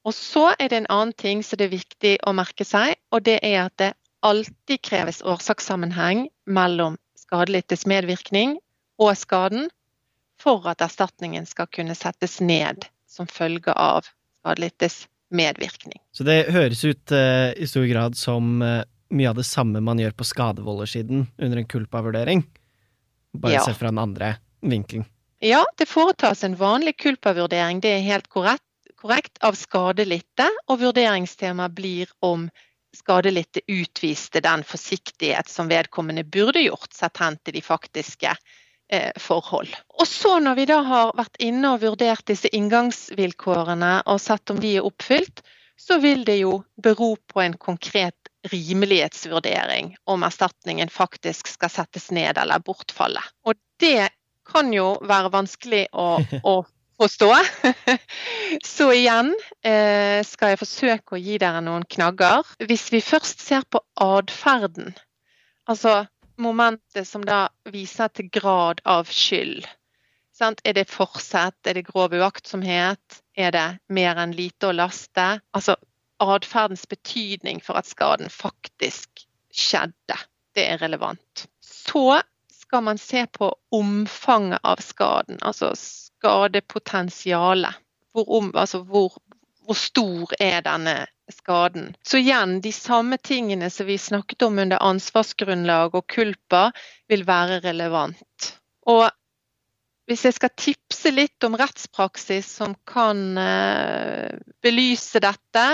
Og 0.04 0.14
så 0.16 0.48
er 0.58 0.68
det 0.68 0.80
en 0.82 0.90
annen 0.90 1.12
ting 1.14 1.44
som 1.46 1.60
det 1.60 1.68
er 1.68 1.76
viktig 1.76 2.14
å 2.26 2.34
merke 2.34 2.66
seg, 2.66 2.96
og 3.14 3.22
det 3.28 3.38
er 3.46 3.66
at 3.66 3.76
det 3.78 3.92
alltid 4.26 4.82
kreves 4.82 5.22
årsakssammenheng 5.22 6.26
mellom 6.46 6.98
skadelidtes 7.18 7.86
medvirkning 7.90 8.56
og 9.02 9.14
skaden 9.18 9.70
for 10.42 10.66
at 10.70 10.82
erstatningen 10.82 11.46
skal 11.46 11.70
kunne 11.70 11.94
settes 11.98 12.40
ned 12.42 12.86
som 13.08 13.28
følge 13.30 13.72
av 13.72 14.08
skadelidtes 14.42 15.06
medvirkning. 15.32 16.00
Så 16.12 16.26
det 16.26 16.50
høres 16.52 16.82
ut 16.84 17.12
eh, 17.14 17.52
i 17.56 17.68
stor 17.68 17.86
grad 17.88 18.18
som 18.18 18.62
eh, 18.62 18.82
mye 19.12 19.30
av 19.30 19.38
det 19.38 19.46
samme 19.48 19.80
man 19.84 20.00
gjør 20.00 20.16
på 20.18 20.26
skadevoldersiden 20.26 21.26
under 21.38 21.60
en 21.60 21.68
kulpa-vurdering, 21.68 22.44
bare 23.36 23.52
Ja. 23.60 23.64
sett 23.64 23.78
fra 23.78 23.92
den 23.92 24.02
andre 24.02 24.36
vinkelen. 24.60 25.06
Ja, 25.42 25.64
det 25.76 25.88
foretas 25.90 26.44
en 26.44 26.56
vanlig 26.56 26.96
kulpa-vurdering. 27.02 27.80
det 27.80 27.96
er 27.96 28.04
helt 28.06 28.28
korrekt, 28.28 28.62
korrekt, 28.96 29.38
av 29.42 29.56
skadelidte, 29.58 30.48
og 30.68 30.78
vurderingstema 30.80 31.68
blir 31.68 32.06
om 32.22 32.50
skadelidte 32.94 33.60
utviste 33.66 34.40
den 34.44 34.62
forsiktighet 34.62 35.48
som 35.48 35.68
vedkommende 35.68 36.24
burde 36.24 36.60
gjort, 36.60 36.92
sett 36.92 37.16
hen 37.18 37.38
til 37.42 37.56
de 37.56 37.62
faktiske 37.64 38.36
forhold. 39.20 39.72
Og 39.98 40.08
så 40.08 40.36
når 40.42 40.58
vi 40.58 40.66
da 40.68 40.80
har 40.86 41.12
vært 41.16 41.40
inne 41.40 41.74
og 41.74 41.82
vurdert 41.84 42.26
disse 42.28 42.50
inngangsvilkårene 42.52 43.94
og 44.10 44.20
sett 44.20 44.52
om 44.52 44.60
de 44.60 44.76
er 44.78 44.88
oppfylt, 44.88 45.40
så 45.80 45.98
vil 46.02 46.24
det 46.24 46.38
jo 46.42 46.58
bero 46.82 47.14
på 47.32 47.40
en 47.42 47.56
konkret 47.58 48.30
rimelighetsvurdering 48.52 49.96
om 50.10 50.22
erstatningen 50.26 50.90
faktisk 50.90 51.48
skal 51.50 51.70
settes 51.70 52.10
ned 52.14 52.38
eller 52.38 52.62
bortfalle. 52.62 53.22
Og 53.46 53.58
det 53.80 54.10
kan 54.48 54.72
jo 54.74 54.96
være 55.06 55.32
vanskelig 55.32 55.86
å, 55.92 56.20
å 56.52 56.56
forstå. 57.00 57.30
Så 58.74 58.90
igjen 58.94 59.32
eh, 59.64 60.20
skal 60.26 60.52
jeg 60.52 60.62
forsøke 60.62 61.16
å 61.16 61.22
gi 61.22 61.38
dere 61.42 61.62
noen 61.64 61.86
knagger. 61.88 62.46
Hvis 62.62 62.90
vi 62.94 63.02
først 63.04 63.42
ser 63.42 63.66
på 63.70 63.82
atferden, 64.02 64.92
altså 65.70 66.02
momentet 66.42 67.08
som 67.08 67.24
da 67.24 67.46
viser 67.72 68.08
til 68.12 68.28
grad 68.32 68.82
av 68.88 69.10
skyld. 69.10 69.66
Sant? 70.32 70.60
Er 70.64 70.74
det 70.76 70.90
forsett, 70.90 71.58
er 71.66 71.74
det 71.78 71.86
grov 71.90 72.14
uaktsomhet, 72.16 73.22
er 73.36 73.52
det 73.54 73.78
mer 73.92 74.18
enn 74.18 74.34
lite 74.36 74.70
å 74.70 74.76
laste? 74.76 75.40
Altså 75.54 75.76
atferdens 76.22 76.86
betydning 76.88 77.60
for 77.64 77.78
at 77.78 77.86
skaden 77.90 78.30
faktisk 78.30 79.26
skjedde. 79.52 80.16
Det 80.54 80.64
er 80.68 80.78
relevant. 80.82 81.46
Så 81.60 82.20
skal 82.52 82.82
man 82.82 82.98
se 82.98 83.26
på 83.26 83.56
omfanget 83.72 84.60
av 84.62 84.76
skaden, 84.80 85.38
altså 85.42 85.72
skadepotensialet. 85.76 87.74
Hvor, 88.12 88.28
om, 88.38 88.52
altså 88.54 88.82
hvor, 88.84 89.12
hvor 89.64 89.76
stor 89.76 90.32
er 90.40 90.60
denne 90.64 91.06
skaden? 91.32 91.90
Så 92.06 92.20
igjen, 92.20 92.60
de 92.64 92.72
samme 92.72 93.18
tingene 93.18 93.70
som 93.72 93.88
vi 93.88 93.98
snakket 93.98 94.44
om 94.46 94.60
under 94.62 94.82
ansvarsgrunnlag 94.82 95.96
og 95.98 96.06
kulpa, 96.12 96.68
vil 97.10 97.26
være 97.28 97.60
relevant. 97.64 98.52
Og 98.90 99.08
hvis 100.10 100.24
jeg 100.26 100.36
skal 100.36 100.54
tipse 100.58 101.12
litt 101.14 101.44
om 101.46 101.56
rettspraksis 101.58 102.48
som 102.58 102.74
kan 102.88 103.20
eh, 103.38 104.32
belyse 104.64 105.22
dette, 105.22 105.66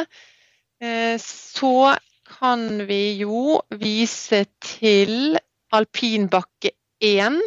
eh, 0.83 1.17
så 1.23 1.95
kan 2.29 2.67
vi 2.89 3.19
jo 3.23 3.59
vise 3.81 4.45
til 4.63 5.39
alpinbakke 5.75 6.75
1, 7.05 7.41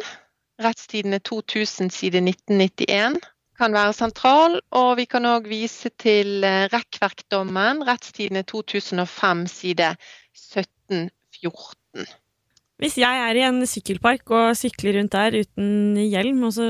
rettstidene 0.62 1.20
2000 1.22 1.90
side 1.94 2.22
1991 2.22 3.20
kan 3.62 3.76
være 3.76 3.94
sentral, 3.94 4.58
og 4.74 4.96
vi 4.98 5.06
kan 5.10 5.26
òg 5.28 5.46
vise 5.50 5.92
til 6.02 6.42
eh, 6.46 6.66
rekkverkdommen, 6.72 7.84
rettstidene 7.86 8.42
2005 8.48 9.46
side 9.50 9.92
1714. 10.34 12.08
Hvis 12.82 12.96
jeg 12.98 13.20
er 13.28 13.38
i 13.38 13.44
en 13.46 13.62
sykkelpark 13.68 14.32
og 14.34 14.56
sykler 14.58 14.98
rundt 14.98 15.14
der 15.14 15.36
uten 15.44 15.98
hjelm, 16.00 16.42
og 16.48 16.56
så 16.56 16.66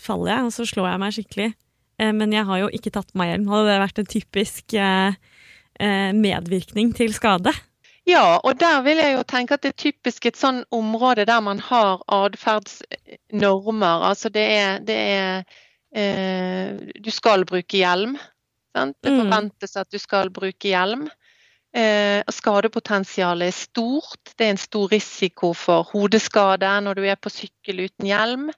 faller 0.00 0.32
jeg, 0.32 0.46
og 0.48 0.54
så 0.56 0.68
slår 0.70 0.88
jeg 0.88 1.02
meg 1.02 1.16
skikkelig, 1.18 1.48
eh, 2.00 2.12
men 2.16 2.36
jeg 2.36 2.48
har 2.48 2.62
jo 2.64 2.70
ikke 2.72 2.94
tatt 2.94 3.10
på 3.12 3.20
meg 3.20 3.34
hjelm, 3.34 3.50
hadde 3.52 3.68
det 3.68 3.80
vært 3.84 4.00
en 4.00 4.12
typisk 4.16 4.64
eh, 4.80 5.12
medvirkning 6.16 6.94
til 6.96 7.12
skade? 7.16 7.52
Ja, 8.08 8.40
og 8.40 8.56
der 8.60 8.80
vil 8.82 8.96
jeg 8.96 9.12
jo 9.18 9.24
tenke 9.28 9.54
at 9.54 9.62
det 9.64 9.74
er 9.74 9.82
typisk 9.90 10.24
et 10.26 10.38
sånn 10.40 10.64
område 10.72 11.26
der 11.28 11.42
man 11.44 11.60
har 11.62 12.00
atferdsnormer. 12.08 14.06
Altså 14.08 14.32
det 14.32 14.46
er, 14.56 14.80
det 14.88 14.96
er 14.96 15.44
Du 15.92 17.10
skal 17.10 17.44
bruke 17.44 17.80
hjelm. 17.80 18.16
Sant? 18.76 18.96
Det 19.02 19.10
Mm. 19.10 19.18
forventes 19.24 19.76
at 19.76 19.90
du 19.90 19.98
skal 19.98 20.30
bruke 20.30 20.68
hjelm. 20.70 21.08
Eh, 21.74 22.22
skadepotensialet 22.30 23.46
er 23.48 23.54
stort. 23.54 24.32
Det 24.36 24.46
er 24.46 24.50
en 24.50 24.56
stor 24.56 24.88
risiko 24.90 25.52
for 25.54 25.82
hodeskade 25.92 26.70
når 26.82 26.94
du 26.94 27.02
er 27.06 27.16
på 27.16 27.30
sykkel 27.30 27.84
uten 27.86 28.06
hjelm. 28.06 28.50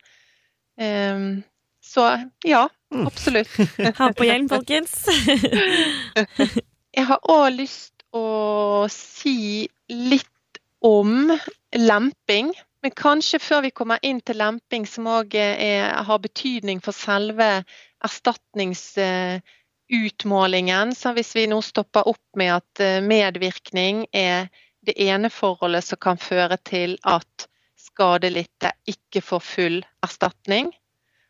Eh, 0.79 1.43
så 1.83 2.31
ja, 2.45 2.69
Mm. 2.93 3.07
absolutt. 3.07 3.49
Ha 3.99 4.13
på 4.13 4.25
hjelm, 4.29 4.49
folkens! 4.49 4.93
Jeg 6.95 7.07
har 7.09 7.21
òg 7.25 7.57
lyst 7.57 7.93
å 8.13 8.87
si 8.93 9.67
litt 9.89 10.59
om 10.83 11.31
lemping. 11.73 12.53
Men 12.83 12.91
kanskje 12.99 13.39
før 13.39 13.61
vi 13.63 13.71
kommer 13.71 13.99
inn 14.03 14.21
til 14.21 14.41
lemping, 14.41 14.87
som 14.91 15.07
òg 15.07 15.37
har 15.39 16.23
betydning 16.23 16.81
for 16.83 16.93
selve 16.97 17.63
erstatningsutmålingen. 18.05 20.95
Så 20.95 21.13
hvis 21.13 21.37
vi 21.37 21.47
nå 21.47 21.63
stopper 21.63 22.09
opp 22.09 22.37
med 22.37 22.55
at 22.57 22.81
eh, 22.83 23.03
medvirkning 23.03 24.07
er 24.13 24.49
det 24.83 25.03
ene 25.03 25.31
forholdet 25.31 25.85
som 25.87 25.99
kan 26.03 26.19
føre 26.19 26.57
til 26.67 26.99
at 27.07 27.49
skadelidte 27.79 28.73
ikke 28.89 29.21
får 29.23 29.41
full 29.47 29.87
erstatning. 30.03 30.73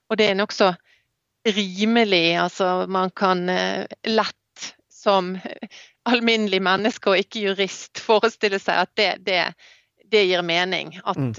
Og 0.09 0.17
det 0.21 0.31
er 0.31 0.35
nokså 0.38 0.73
rimelig. 1.49 2.37
Altså 2.41 2.87
man 2.88 3.11
kan 3.11 3.49
eh, 3.49 3.87
lett 4.09 4.37
som 4.93 5.38
alminnelig 6.09 6.62
menneske 6.62 7.11
og 7.11 7.19
ikke 7.19 7.41
jurist 7.49 7.99
forestille 8.01 8.59
seg 8.62 8.77
at 8.87 8.91
det, 8.99 9.17
det, 9.27 9.55
det 10.12 10.27
gir 10.29 10.44
mening. 10.46 10.94
At 11.05 11.18
mm. 11.18 11.33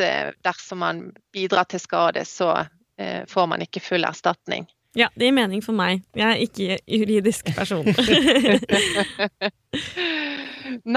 dersom 0.43 0.81
man 0.83 1.03
bidrar 1.33 1.69
til 1.69 1.79
skade, 1.83 2.25
så 2.25 2.65
får 3.29 3.47
man 3.49 3.61
ikke 3.65 3.81
full 3.81 4.05
erstatning. 4.05 4.67
Ja, 4.93 5.09
det 5.15 5.25
gir 5.25 5.33
mening 5.33 5.61
for 5.65 5.73
meg. 5.73 6.03
Jeg 6.13 6.27
er 6.29 6.41
ikke 6.43 6.75
juridisk 6.85 7.49
person. 7.57 7.87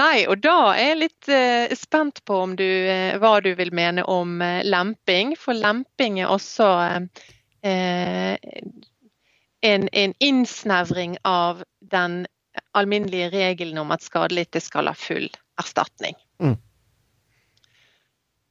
Nei, 0.01 0.25
og 0.29 0.37
da 0.43 0.57
er 0.75 0.91
jeg 0.91 0.99
litt 0.99 1.29
eh, 1.33 1.73
spent 1.77 2.21
på 2.27 2.37
du, 2.57 2.63
eh, 2.63 3.17
hva 3.17 3.39
du 3.41 3.49
vil 3.57 3.73
mene 3.75 4.05
om 4.05 4.41
eh, 4.41 4.61
lemping. 4.65 5.33
For 5.39 5.57
lemping 5.57 6.21
er 6.21 6.29
også 6.29 6.67
en, 6.93 7.09
en, 9.65 10.13
innsnevring 10.29 11.17
av 11.25 11.63
den 11.81 12.25
alminnelige 12.77 13.31
regelen 13.33 13.81
om 13.81 13.91
at 13.97 14.05
skadelidte 14.05 14.61
skal 14.61 14.87
ha 14.91 14.95
full 14.97 15.27
erstatning. 15.59 16.15
Mm. 16.37 16.55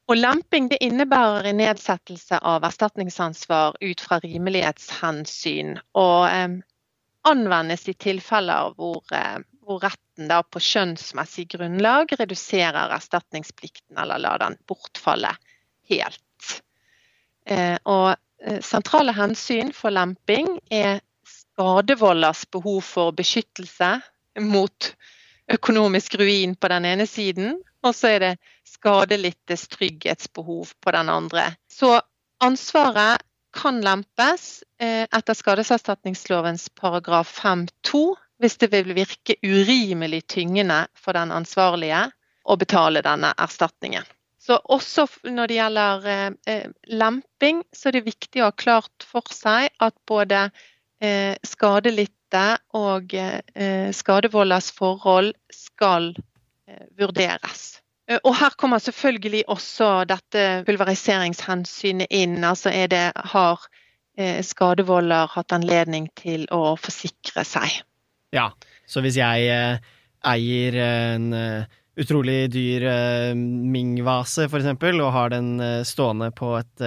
Og 0.06 0.16
lemping 0.16 0.68
det 0.70 0.78
innebærer 0.86 1.48
en 1.50 1.58
nedsettelse 1.58 2.38
av 2.38 2.64
erstatningsansvar 2.68 3.78
ut 3.80 4.00
fra 4.00 4.20
rimelighetshensyn, 4.22 5.72
og 5.98 6.28
eh, 6.30 6.58
anvendes 7.26 7.88
i 7.90 7.94
tilfeller 7.98 8.76
hvor, 8.78 9.02
eh, 9.14 9.40
hvor 9.66 9.82
retten 9.82 10.30
på 10.50 10.62
skjønnsmessig 10.62 11.48
grunnlag 11.56 12.14
reduserer 12.20 12.94
erstatningsplikten 12.94 13.98
eller 13.98 14.22
lar 14.22 14.44
den 14.44 14.56
bortfalle 14.70 15.34
helt. 15.90 16.22
Eh, 17.46 17.76
og 17.84 18.14
eh, 18.14 18.62
sentrale 18.62 19.14
hensyn 19.16 19.74
for 19.74 19.94
lemping 19.94 20.48
er 20.70 21.00
skadevolders 21.26 22.46
behov 22.54 22.82
for 22.86 23.14
beskyttelse 23.16 23.96
mot 24.42 24.92
økonomisk 25.52 26.18
ruin 26.20 26.54
på 26.58 26.70
den 26.70 26.84
ene 26.84 27.06
siden, 27.06 27.56
og 27.86 27.94
så 27.96 28.16
er 28.16 28.22
det 28.22 28.34
skadelidtes 28.66 29.68
trygghetsbehov 29.72 30.74
på 30.82 30.94
den 30.96 31.10
andre. 31.12 31.52
Så 31.70 32.00
ansvaret 32.44 33.22
kan 33.56 33.80
lempes 33.80 34.64
eh, 34.80 35.06
etter 35.16 35.34
skadeserstatningslovens 35.34 36.68
paragraf 36.76 37.32
5-2 37.40 38.02
hvis 38.42 38.58
det 38.60 38.68
vil 38.74 38.92
virke 38.96 39.38
urimelig 39.40 40.26
tyngende 40.28 40.82
for 40.98 41.16
den 41.16 41.32
ansvarlige 41.32 42.02
å 42.44 42.56
betale 42.60 43.00
denne 43.02 43.32
erstatningen. 43.40 44.04
Så 44.38 44.60
også 44.70 45.06
når 45.24 45.50
det 45.50 45.56
gjelder 45.56 46.08
eh, 46.12 46.28
eh, 46.52 46.68
lemping, 46.92 47.64
så 47.72 47.88
er 47.88 47.98
det 47.98 48.06
viktig 48.10 48.44
å 48.44 48.50
ha 48.50 48.56
klart 48.56 49.06
for 49.08 49.24
seg 49.32 49.70
at 49.82 49.96
både 50.08 50.48
skadelitte 51.44 52.44
og 52.72 53.10
skadevolders 53.92 54.70
forhold 54.72 55.34
skal 55.52 56.06
vurderes. 56.98 57.76
Eh, 58.10 58.20
og 58.22 58.36
her 58.38 58.54
kommer 58.58 58.82
selvfølgelig 58.82 59.44
også 59.52 60.04
dette 60.08 60.44
pulveriseringshensynet 60.66 62.12
inn. 62.14 62.38
Altså 62.44 62.72
er 62.74 62.90
det, 62.92 63.04
har 63.32 63.66
eh, 64.18 64.42
skadevolder 64.46 65.32
hatt 65.34 65.54
anledning 65.56 66.08
til 66.18 66.46
å 66.54 66.76
forsikre 66.80 67.46
seg. 67.46 67.82
Ja, 68.34 68.50
så 68.86 69.02
hvis 69.04 69.18
jeg 69.18 69.50
eh, 69.50 69.92
eier 70.26 70.78
en 70.82 71.28
utrolig 71.96 72.50
dyr 72.52 72.82
Ming-vase, 73.36 74.48
f.eks., 74.50 74.66
og 75.00 75.12
har 75.14 75.30
den 75.32 75.54
stående 75.86 76.28
på 76.36 76.50
et 76.58 76.82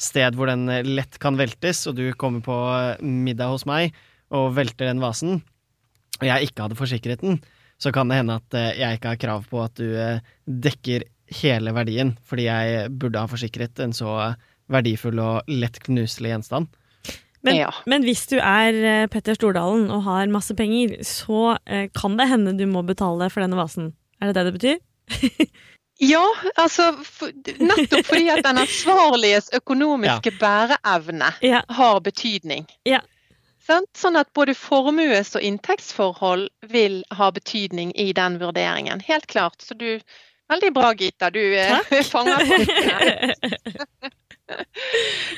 sted 0.00 0.34
hvor 0.34 0.50
den 0.50 0.64
lett 0.96 1.18
kan 1.22 1.36
veltes, 1.38 1.84
og 1.86 1.98
du 2.00 2.08
kommer 2.18 2.42
på 2.42 2.56
middag 3.04 3.52
hos 3.52 3.66
meg 3.68 3.94
og 4.34 4.56
velter 4.56 4.88
den 4.88 5.04
vasen, 5.04 5.42
og 6.18 6.26
jeg 6.26 6.48
ikke 6.48 6.64
hadde 6.64 6.80
forsikret 6.80 7.22
den, 7.22 7.38
så 7.78 7.92
kan 7.94 8.10
det 8.10 8.18
hende 8.20 8.38
at 8.40 8.58
eh, 8.58 8.74
jeg 8.80 8.98
ikke 8.98 9.14
har 9.14 9.22
krav 9.22 9.46
på 9.50 9.62
at 9.62 9.78
du 9.78 9.86
eh, 9.94 10.24
dekker 10.46 11.06
hele 11.42 11.74
verdien, 11.76 12.14
fordi 12.26 12.48
jeg 12.48 12.90
burde 12.98 13.22
ha 13.22 13.30
forsikret 13.30 13.78
en 13.84 13.94
så 13.96 14.34
verdifull 14.72 15.20
og 15.22 15.48
lett 15.50 15.78
knuselig 15.84 16.32
gjenstand. 16.34 16.68
Men, 17.46 17.54
ja. 17.54 17.70
men, 17.86 18.02
hvis 18.02 18.24
du 18.28 18.36
er 18.40 18.74
eh, 18.74 19.06
Petter 19.12 19.38
Stordalen 19.38 19.86
og 19.94 20.02
har 20.08 20.26
masse 20.32 20.56
penger, 20.58 20.96
så 21.06 21.56
kan 21.94 22.18
det 22.18 22.28
hende 22.32 22.56
du 22.58 22.66
må 22.66 22.82
betale 22.86 23.30
for 23.30 23.44
denne 23.44 23.58
vasen. 23.58 23.92
Er 24.18 24.32
det 24.32 24.40
det 24.40 24.48
det 24.48 24.56
betyr? 24.56 25.44
ja, 26.12 26.24
altså 26.58 26.90
nettopp 27.62 28.08
fordi 28.10 28.26
at 28.34 28.42
den 28.42 28.58
ansvarliges 28.64 29.52
økonomiske 29.54 30.34
ja. 30.34 30.40
bæreevne 30.40 31.30
ja. 31.46 31.62
har 31.78 32.02
betydning. 32.02 32.66
Ja. 32.88 33.04
Sånn 33.68 34.16
at 34.16 34.32
både 34.32 34.54
formues- 34.56 35.34
og 35.36 35.44
inntektsforhold 35.44 36.48
vil 36.72 37.02
ha 37.12 37.30
betydning 37.34 37.92
i 37.96 38.12
den 38.16 38.38
vurderingen. 38.40 39.00
Helt 39.04 39.26
klart. 39.26 39.60
Så 39.62 39.74
du 39.74 40.00
Veldig 40.48 40.70
bra, 40.72 40.94
Gita. 40.96 41.28
Du 41.30 41.42
Takk. 41.52 41.90
fanger 42.14 42.38
på. 42.48 42.56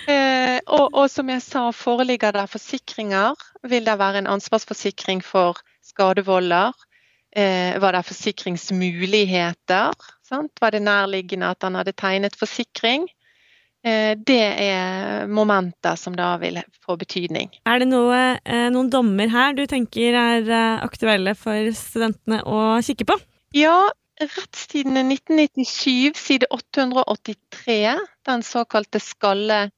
eh, 0.12 0.60
og, 0.66 0.86
og, 0.94 1.10
som 1.10 1.32
jeg 1.32 1.42
sa, 1.42 1.64
foreligger 1.74 2.36
det 2.36 2.46
forsikringer, 2.52 3.34
vil 3.66 3.88
det 3.88 3.96
være 3.98 4.22
en 4.22 4.30
ansvarsforsikring 4.30 5.24
for 5.26 5.58
skadevolder? 5.82 6.78
Eh, 7.34 7.74
var 7.82 7.98
det 7.98 8.04
forsikringsmuligheter? 8.06 9.98
Sant? 10.30 10.52
Var 10.62 10.70
det 10.78 10.82
nærliggende 10.86 11.50
at 11.50 11.66
han 11.66 11.74
hadde 11.78 11.96
tegnet 11.98 12.38
forsikring? 12.38 13.10
Eh, 13.80 14.12
det 14.26 14.42
er 14.60 15.26
momenter 15.26 15.96
som 15.96 16.16
da 16.16 16.36
vil 16.40 16.60
få 16.84 16.96
betydning. 17.00 17.48
Er 17.64 17.78
det 17.80 17.88
noe, 17.88 18.38
eh, 18.44 18.68
noen 18.72 18.90
dommer 18.92 19.28
her 19.32 19.54
du 19.56 19.66
tenker 19.66 20.14
er 20.20 20.44
eh, 20.44 20.84
aktuelle 20.84 21.34
for 21.38 21.70
studentene 21.76 22.42
å 22.44 22.80
kikke 22.84 23.04
på? 23.08 23.16
Ja, 23.56 23.90
Rettstidene 24.20 25.00
1997, 25.08 26.12
side 26.20 26.44
883, 26.52 27.96
den 28.28 28.42
såkalte 28.44 29.00
skalledommen. 29.00 29.72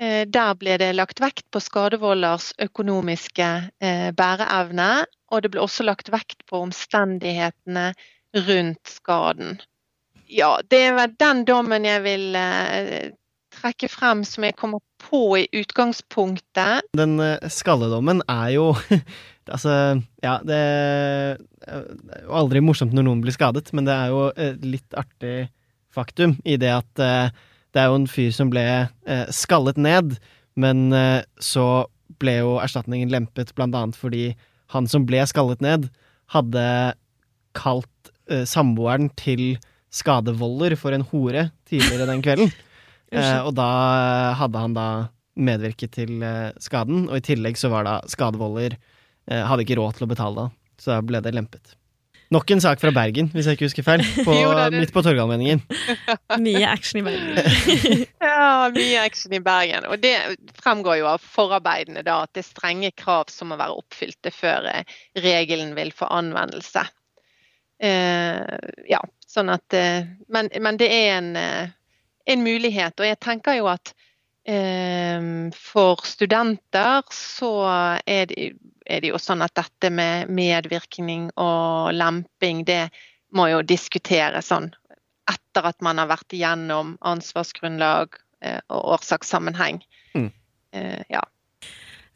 Der 0.00 0.56
ble 0.56 0.80
det 0.80 0.96
lagt 0.96 1.20
vekt 1.20 1.44
på 1.52 1.60
skadevolders 1.60 2.56
økonomiske 2.56 3.68
bæreevne, 4.16 5.04
og 5.28 5.44
det 5.44 5.52
ble 5.52 5.60
også 5.60 5.84
lagt 5.84 6.08
vekt 6.08 6.40
på 6.48 6.64
omstendighetene 6.64 7.92
rundt 8.48 8.80
skaden. 8.88 9.60
Ja, 10.30 10.58
det 10.70 10.80
er 10.86 11.16
den 11.18 11.44
dommen 11.48 11.86
jeg 11.88 12.04
vil 12.04 12.36
eh, 12.38 13.10
trekke 13.60 13.90
frem 13.90 14.22
som 14.26 14.46
jeg 14.46 14.56
kommer 14.58 14.82
på 15.02 15.22
i 15.40 15.46
utgangspunktet. 15.60 16.86
Den 16.96 17.18
eh, 17.24 17.50
skalledommen 17.50 18.24
er 18.30 18.56
jo 18.56 18.72
Altså, 19.50 19.72
ja, 20.22 20.36
det 20.46 20.54
er 20.54 22.20
jo 22.22 22.34
aldri 22.38 22.60
morsomt 22.62 22.92
når 22.94 23.02
noen 23.02 23.22
blir 23.24 23.34
skadet, 23.34 23.72
men 23.74 23.88
det 23.88 23.96
er 23.96 24.12
jo 24.12 24.20
et 24.38 24.60
litt 24.62 24.94
artig 24.94 25.48
faktum 25.90 26.36
i 26.46 26.54
det 26.60 26.70
at 26.70 27.02
eh, 27.02 27.32
det 27.74 27.82
er 27.82 27.88
jo 27.90 27.98
en 27.98 28.06
fyr 28.10 28.30
som 28.34 28.52
ble 28.52 28.62
eh, 28.62 29.24
skallet 29.34 29.80
ned, 29.80 30.16
men 30.60 30.92
eh, 30.94 31.22
så 31.42 31.88
ble 32.22 32.36
jo 32.40 32.54
erstatningen 32.62 33.10
lempet 33.10 33.50
blant 33.58 33.74
annet 33.74 33.98
fordi 33.98 34.28
han 34.70 34.86
som 34.90 35.06
ble 35.08 35.24
skallet 35.26 35.62
ned, 35.64 35.88
hadde 36.30 36.64
kalt 37.58 38.12
eh, 38.30 38.46
samboeren 38.46 39.10
til 39.18 39.56
skadevolder 39.90 40.76
for 40.78 40.94
en 40.94 41.06
hore 41.10 41.48
tidligere 41.68 42.08
den 42.10 42.22
kvelden. 42.24 42.52
eh, 43.12 43.40
og 43.42 43.54
da 43.58 43.70
hadde 44.38 44.64
han 44.64 44.76
da 44.76 44.88
medvirket 45.40 45.94
til 45.98 46.22
eh, 46.26 46.50
skaden, 46.62 47.08
og 47.08 47.18
i 47.18 47.26
tillegg 47.32 47.58
så 47.58 47.72
var 47.72 47.86
da 47.86 47.98
skadevolder 48.10 48.76
eh, 48.76 49.44
Hadde 49.46 49.66
ikke 49.66 49.78
råd 49.80 49.98
til 49.98 50.06
å 50.08 50.10
betale 50.10 50.46
da, 50.46 50.48
så 50.80 50.96
da 50.96 51.04
ble 51.06 51.22
det 51.24 51.34
lempet. 51.36 51.76
Nok 52.30 52.52
en 52.54 52.60
sak 52.62 52.78
fra 52.78 52.92
Bergen, 52.94 53.26
hvis 53.34 53.48
jeg 53.48 53.58
ikke 53.58 53.66
husker 53.66 53.82
feil. 53.86 54.02
På, 54.26 54.34
jo, 54.36 54.52
midt 54.76 54.92
på 54.94 55.02
Torgallmenningen. 55.02 55.64
mye 56.44 56.68
action 56.70 57.00
i 57.00 57.02
Bergen. 57.08 58.04
ja, 58.22 58.68
mye 58.70 59.00
action 59.02 59.34
i 59.34 59.40
Bergen. 59.42 59.88
Og 59.90 59.98
det 59.98 60.14
fremgår 60.62 61.00
jo 61.00 61.08
av 61.10 61.24
forarbeidene 61.24 62.04
da 62.06 62.20
at 62.28 62.30
det 62.36 62.44
er 62.44 62.46
strenge 62.52 62.92
krav 62.94 63.32
som 63.34 63.50
må 63.50 63.58
være 63.58 63.74
oppfylte 63.82 64.30
før 64.30 64.70
eh, 64.70 65.00
regelen 65.18 65.74
vil 65.74 65.90
få 65.96 66.06
anvendelse. 66.20 66.86
Eh, 67.80 68.58
ja, 68.88 69.00
Sånn 69.30 69.48
at, 69.48 69.72
eh, 69.72 70.08
men, 70.28 70.48
men, 70.60 70.76
det 70.76 70.88
er 70.90 71.12
en, 71.14 71.28
eh, 71.38 71.70
en, 72.26 72.42
mulighet. 72.42 72.98
Og 72.98 73.06
jeg 73.06 73.20
tenker 73.22 73.60
jo 73.60 73.72
at 73.72 73.94
for 75.54 76.00
studenter 76.08 77.04
så 77.14 77.50
er 78.08 78.24
det, 78.26 78.46
er 78.82 79.02
det, 79.04 79.10
jo 79.12 79.18
sånn 79.20 79.44
at 79.44 79.52
dette 79.54 79.92
med 79.94 80.32
medvirkning 80.32 81.28
og 81.38 81.92
lemping, 81.94 82.64
det 82.66 82.88
må 83.36 83.46
jo 83.52 83.60
diskuteres 83.62 84.48
sånn 84.50 84.72
etter 85.30 85.68
at 85.70 85.78
man 85.84 86.00
har 86.02 86.08
vært 86.10 86.34
igjennom 86.34 86.96
ansvarsgrunnlag 87.12 88.18
og 88.72 88.80
årsakssammenheng. 88.96 89.84
Mm. 90.16 90.32
ja. 91.12 91.22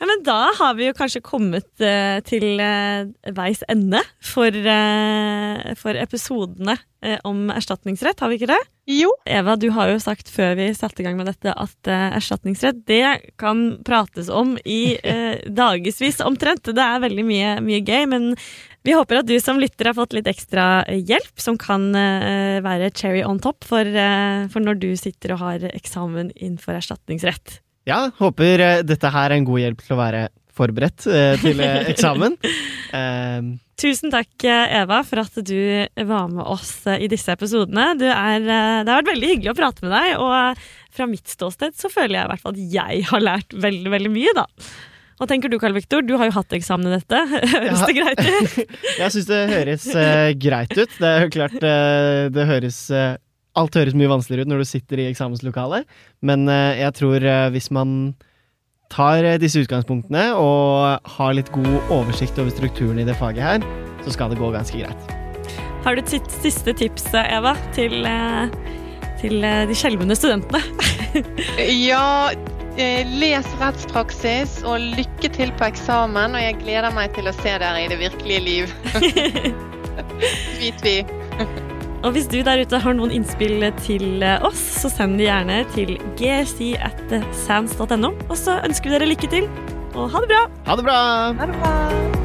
Ja, 0.05 0.09
men 0.11 0.21
Da 0.21 0.51
har 0.59 0.75
vi 0.77 0.85
jo 0.85 0.93
kanskje 0.93 1.23
kommet 1.25 1.71
uh, 1.81 2.19
til 2.29 2.59
uh, 2.61 3.09
veis 3.33 3.63
ende 3.73 4.03
for, 4.21 4.53
uh, 4.53 5.71
for 5.81 5.97
episodene 5.97 6.77
om 7.29 7.51
erstatningsrett, 7.53 8.21
har 8.21 8.31
vi 8.33 8.39
ikke 8.39 8.49
det? 8.49 8.59
Jo. 8.89 9.11
Eva, 9.29 9.59
du 9.61 9.67
har 9.77 9.91
jo 9.91 9.99
sagt 10.01 10.31
før 10.33 10.55
vi 10.57 10.71
satte 10.73 11.03
i 11.03 11.05
gang 11.05 11.19
med 11.19 11.29
dette 11.29 11.53
at 11.53 11.91
erstatningsrett 12.17 12.79
det 12.89 13.35
kan 13.41 13.61
prates 13.85 14.31
om 14.33 14.55
i 14.65 14.97
dagevis 15.45 16.23
omtrent. 16.25 16.65
Det 16.65 16.81
er 16.81 17.03
veldig 17.05 17.27
mye, 17.29 17.51
mye, 17.61 17.83
gøy, 17.85 18.07
men 18.09 18.31
vi 18.89 18.97
håper 18.97 19.21
at 19.21 19.29
du 19.29 19.37
som 19.37 19.61
lytter 19.61 19.91
har 19.91 19.99
fått 19.99 20.17
litt 20.17 20.33
ekstra 20.33 20.87
hjelp, 20.89 21.37
som 21.37 21.61
kan 21.61 21.91
være 21.93 22.89
cherry 22.97 23.21
on 23.21 23.37
top 23.37 23.69
for, 23.69 23.85
for 24.49 24.65
når 24.65 24.81
du 24.81 24.91
sitter 24.97 25.37
og 25.37 25.45
har 25.45 25.69
eksamen 25.75 26.33
innenfor 26.33 26.81
erstatningsrett. 26.81 27.59
Ja, 27.89 28.09
håper 28.19 28.63
eh, 28.65 28.81
dette 28.87 29.11
her 29.13 29.29
er 29.29 29.37
en 29.37 29.47
god 29.49 29.61
hjelp 29.61 29.85
til 29.85 29.97
å 29.97 30.01
være 30.01 30.23
forberedt 30.55 31.05
eh, 31.11 31.35
til 31.43 31.61
eh, 31.61 31.85
eksamen. 31.93 32.39
um. 32.95 33.53
Tusen 33.75 34.13
takk, 34.13 34.31
Eva, 34.47 35.01
for 35.03 35.19
at 35.25 35.35
du 35.43 35.59
var 36.07 36.29
med 36.31 36.45
oss 36.47 36.87
i 36.95 37.09
disse 37.11 37.35
episodene. 37.35 37.89
Er, 37.99 38.45
det 38.47 38.87
har 38.87 39.01
vært 39.01 39.09
veldig 39.11 39.31
hyggelig 39.33 39.51
å 39.51 39.57
prate 39.59 39.83
med 39.83 39.91
deg, 39.91 40.13
og 40.23 40.61
fra 40.95 41.09
mitt 41.11 41.27
ståsted 41.27 41.75
så 41.75 41.91
føler 41.91 42.21
jeg 42.21 42.29
i 42.29 42.31
hvert 42.31 42.45
fall 42.45 42.55
at 42.55 42.77
jeg 42.77 43.01
har 43.11 43.25
lært 43.27 43.57
veldig, 43.67 43.91
veldig 43.97 44.13
mye, 44.15 44.37
da. 44.39 44.47
Hva 45.19 45.29
tenker 45.31 45.51
du, 45.51 45.59
Karl 45.63 45.75
Viktor? 45.77 46.07
Du 46.07 46.15
har 46.19 46.31
jo 46.31 46.37
hatt 46.37 46.55
eksamen 46.55 46.87
i 46.87 46.95
dette. 46.95 47.21
Høres 47.55 47.83
ja. 47.83 47.91
det 47.91 47.97
greit 47.99 48.23
ut? 48.23 48.79
jeg 49.01 49.15
syns 49.17 49.29
det 49.29 49.43
høres 49.51 49.87
uh, 49.91 50.31
greit 50.47 50.75
ut. 50.79 50.97
Det 50.99 51.11
er 51.11 51.27
jo 51.27 51.35
klart 51.35 51.59
uh, 51.59 52.23
det 52.35 52.47
høres 52.51 52.81
uh, 52.95 53.15
Alt 53.55 53.77
høres 53.79 53.95
mye 53.95 54.11
vanskeligere 54.11 54.49
ut 54.49 54.51
når 54.51 54.63
du 54.63 54.67
sitter 54.67 55.01
i 55.01 55.09
eksamenslokalet, 55.13 55.87
men 56.27 56.49
eh, 56.51 56.81
jeg 56.81 56.97
tror 56.99 57.23
eh, 57.23 57.51
hvis 57.55 57.71
man 57.75 58.15
tar 58.91 59.23
eh, 59.23 59.39
disse 59.39 59.63
utgangspunktene 59.63 60.33
og 60.39 61.11
har 61.17 61.37
litt 61.39 61.53
god 61.55 61.93
oversikt 61.95 62.41
over 62.43 62.51
strukturen 62.51 62.99
i 62.99 63.07
det 63.07 63.15
faget 63.21 63.47
her, 63.47 63.69
så 64.03 64.17
skal 64.17 64.35
det 64.35 64.41
gå 64.43 64.51
ganske 64.55 64.81
greit. 64.83 65.15
Har 65.85 65.95
du 65.95 66.03
et 66.03 66.35
siste 66.43 66.75
tips, 66.75 67.07
Eva, 67.21 67.53
til, 67.77 68.09
til 69.21 69.45
de 69.45 69.77
skjelvende 69.77 70.17
studentene? 70.17 70.63
ja, 71.91 72.33
les 73.21 73.51
rettspraksis, 73.61 74.63
og 74.65 74.81
lykke 74.97 75.31
til 75.37 75.53
på 75.61 75.69
eksamen. 75.69 76.35
Og 76.35 76.43
jeg 76.43 76.57
gleder 76.65 76.97
meg 76.97 77.13
til 77.15 77.29
å 77.29 77.37
se 77.37 77.53
dere 77.61 77.85
i 77.85 77.93
det 77.93 78.01
virkelige 78.01 78.47
liv. 78.49 78.75
Vet 80.63 80.89
vi. 80.89 80.97
Og 82.05 82.13
hvis 82.13 82.27
du 82.29 82.43
der 82.45 82.61
ute 82.61 82.79
har 82.85 82.97
noen 82.97 83.15
innspill 83.17 83.65
til 83.81 84.25
oss, 84.45 84.61
så 84.83 84.91
send 84.93 85.17
de 85.21 85.25
gjerne 85.29 85.63
til 85.73 85.97
gsi.sands.no. 86.21 88.13
Og 88.29 88.37
så 88.37 88.61
ønsker 88.61 88.91
vi 88.91 88.99
dere 88.99 89.09
lykke 89.15 89.33
til, 89.33 89.49
og 89.95 90.13
ha 90.13 90.21
det 90.21 90.35
bra! 90.35 90.45
Ha 90.69 90.77
det 90.77 90.85
bra! 90.85 91.01
Ha 91.41 91.49
det 91.49 91.57
bra. 91.63 92.24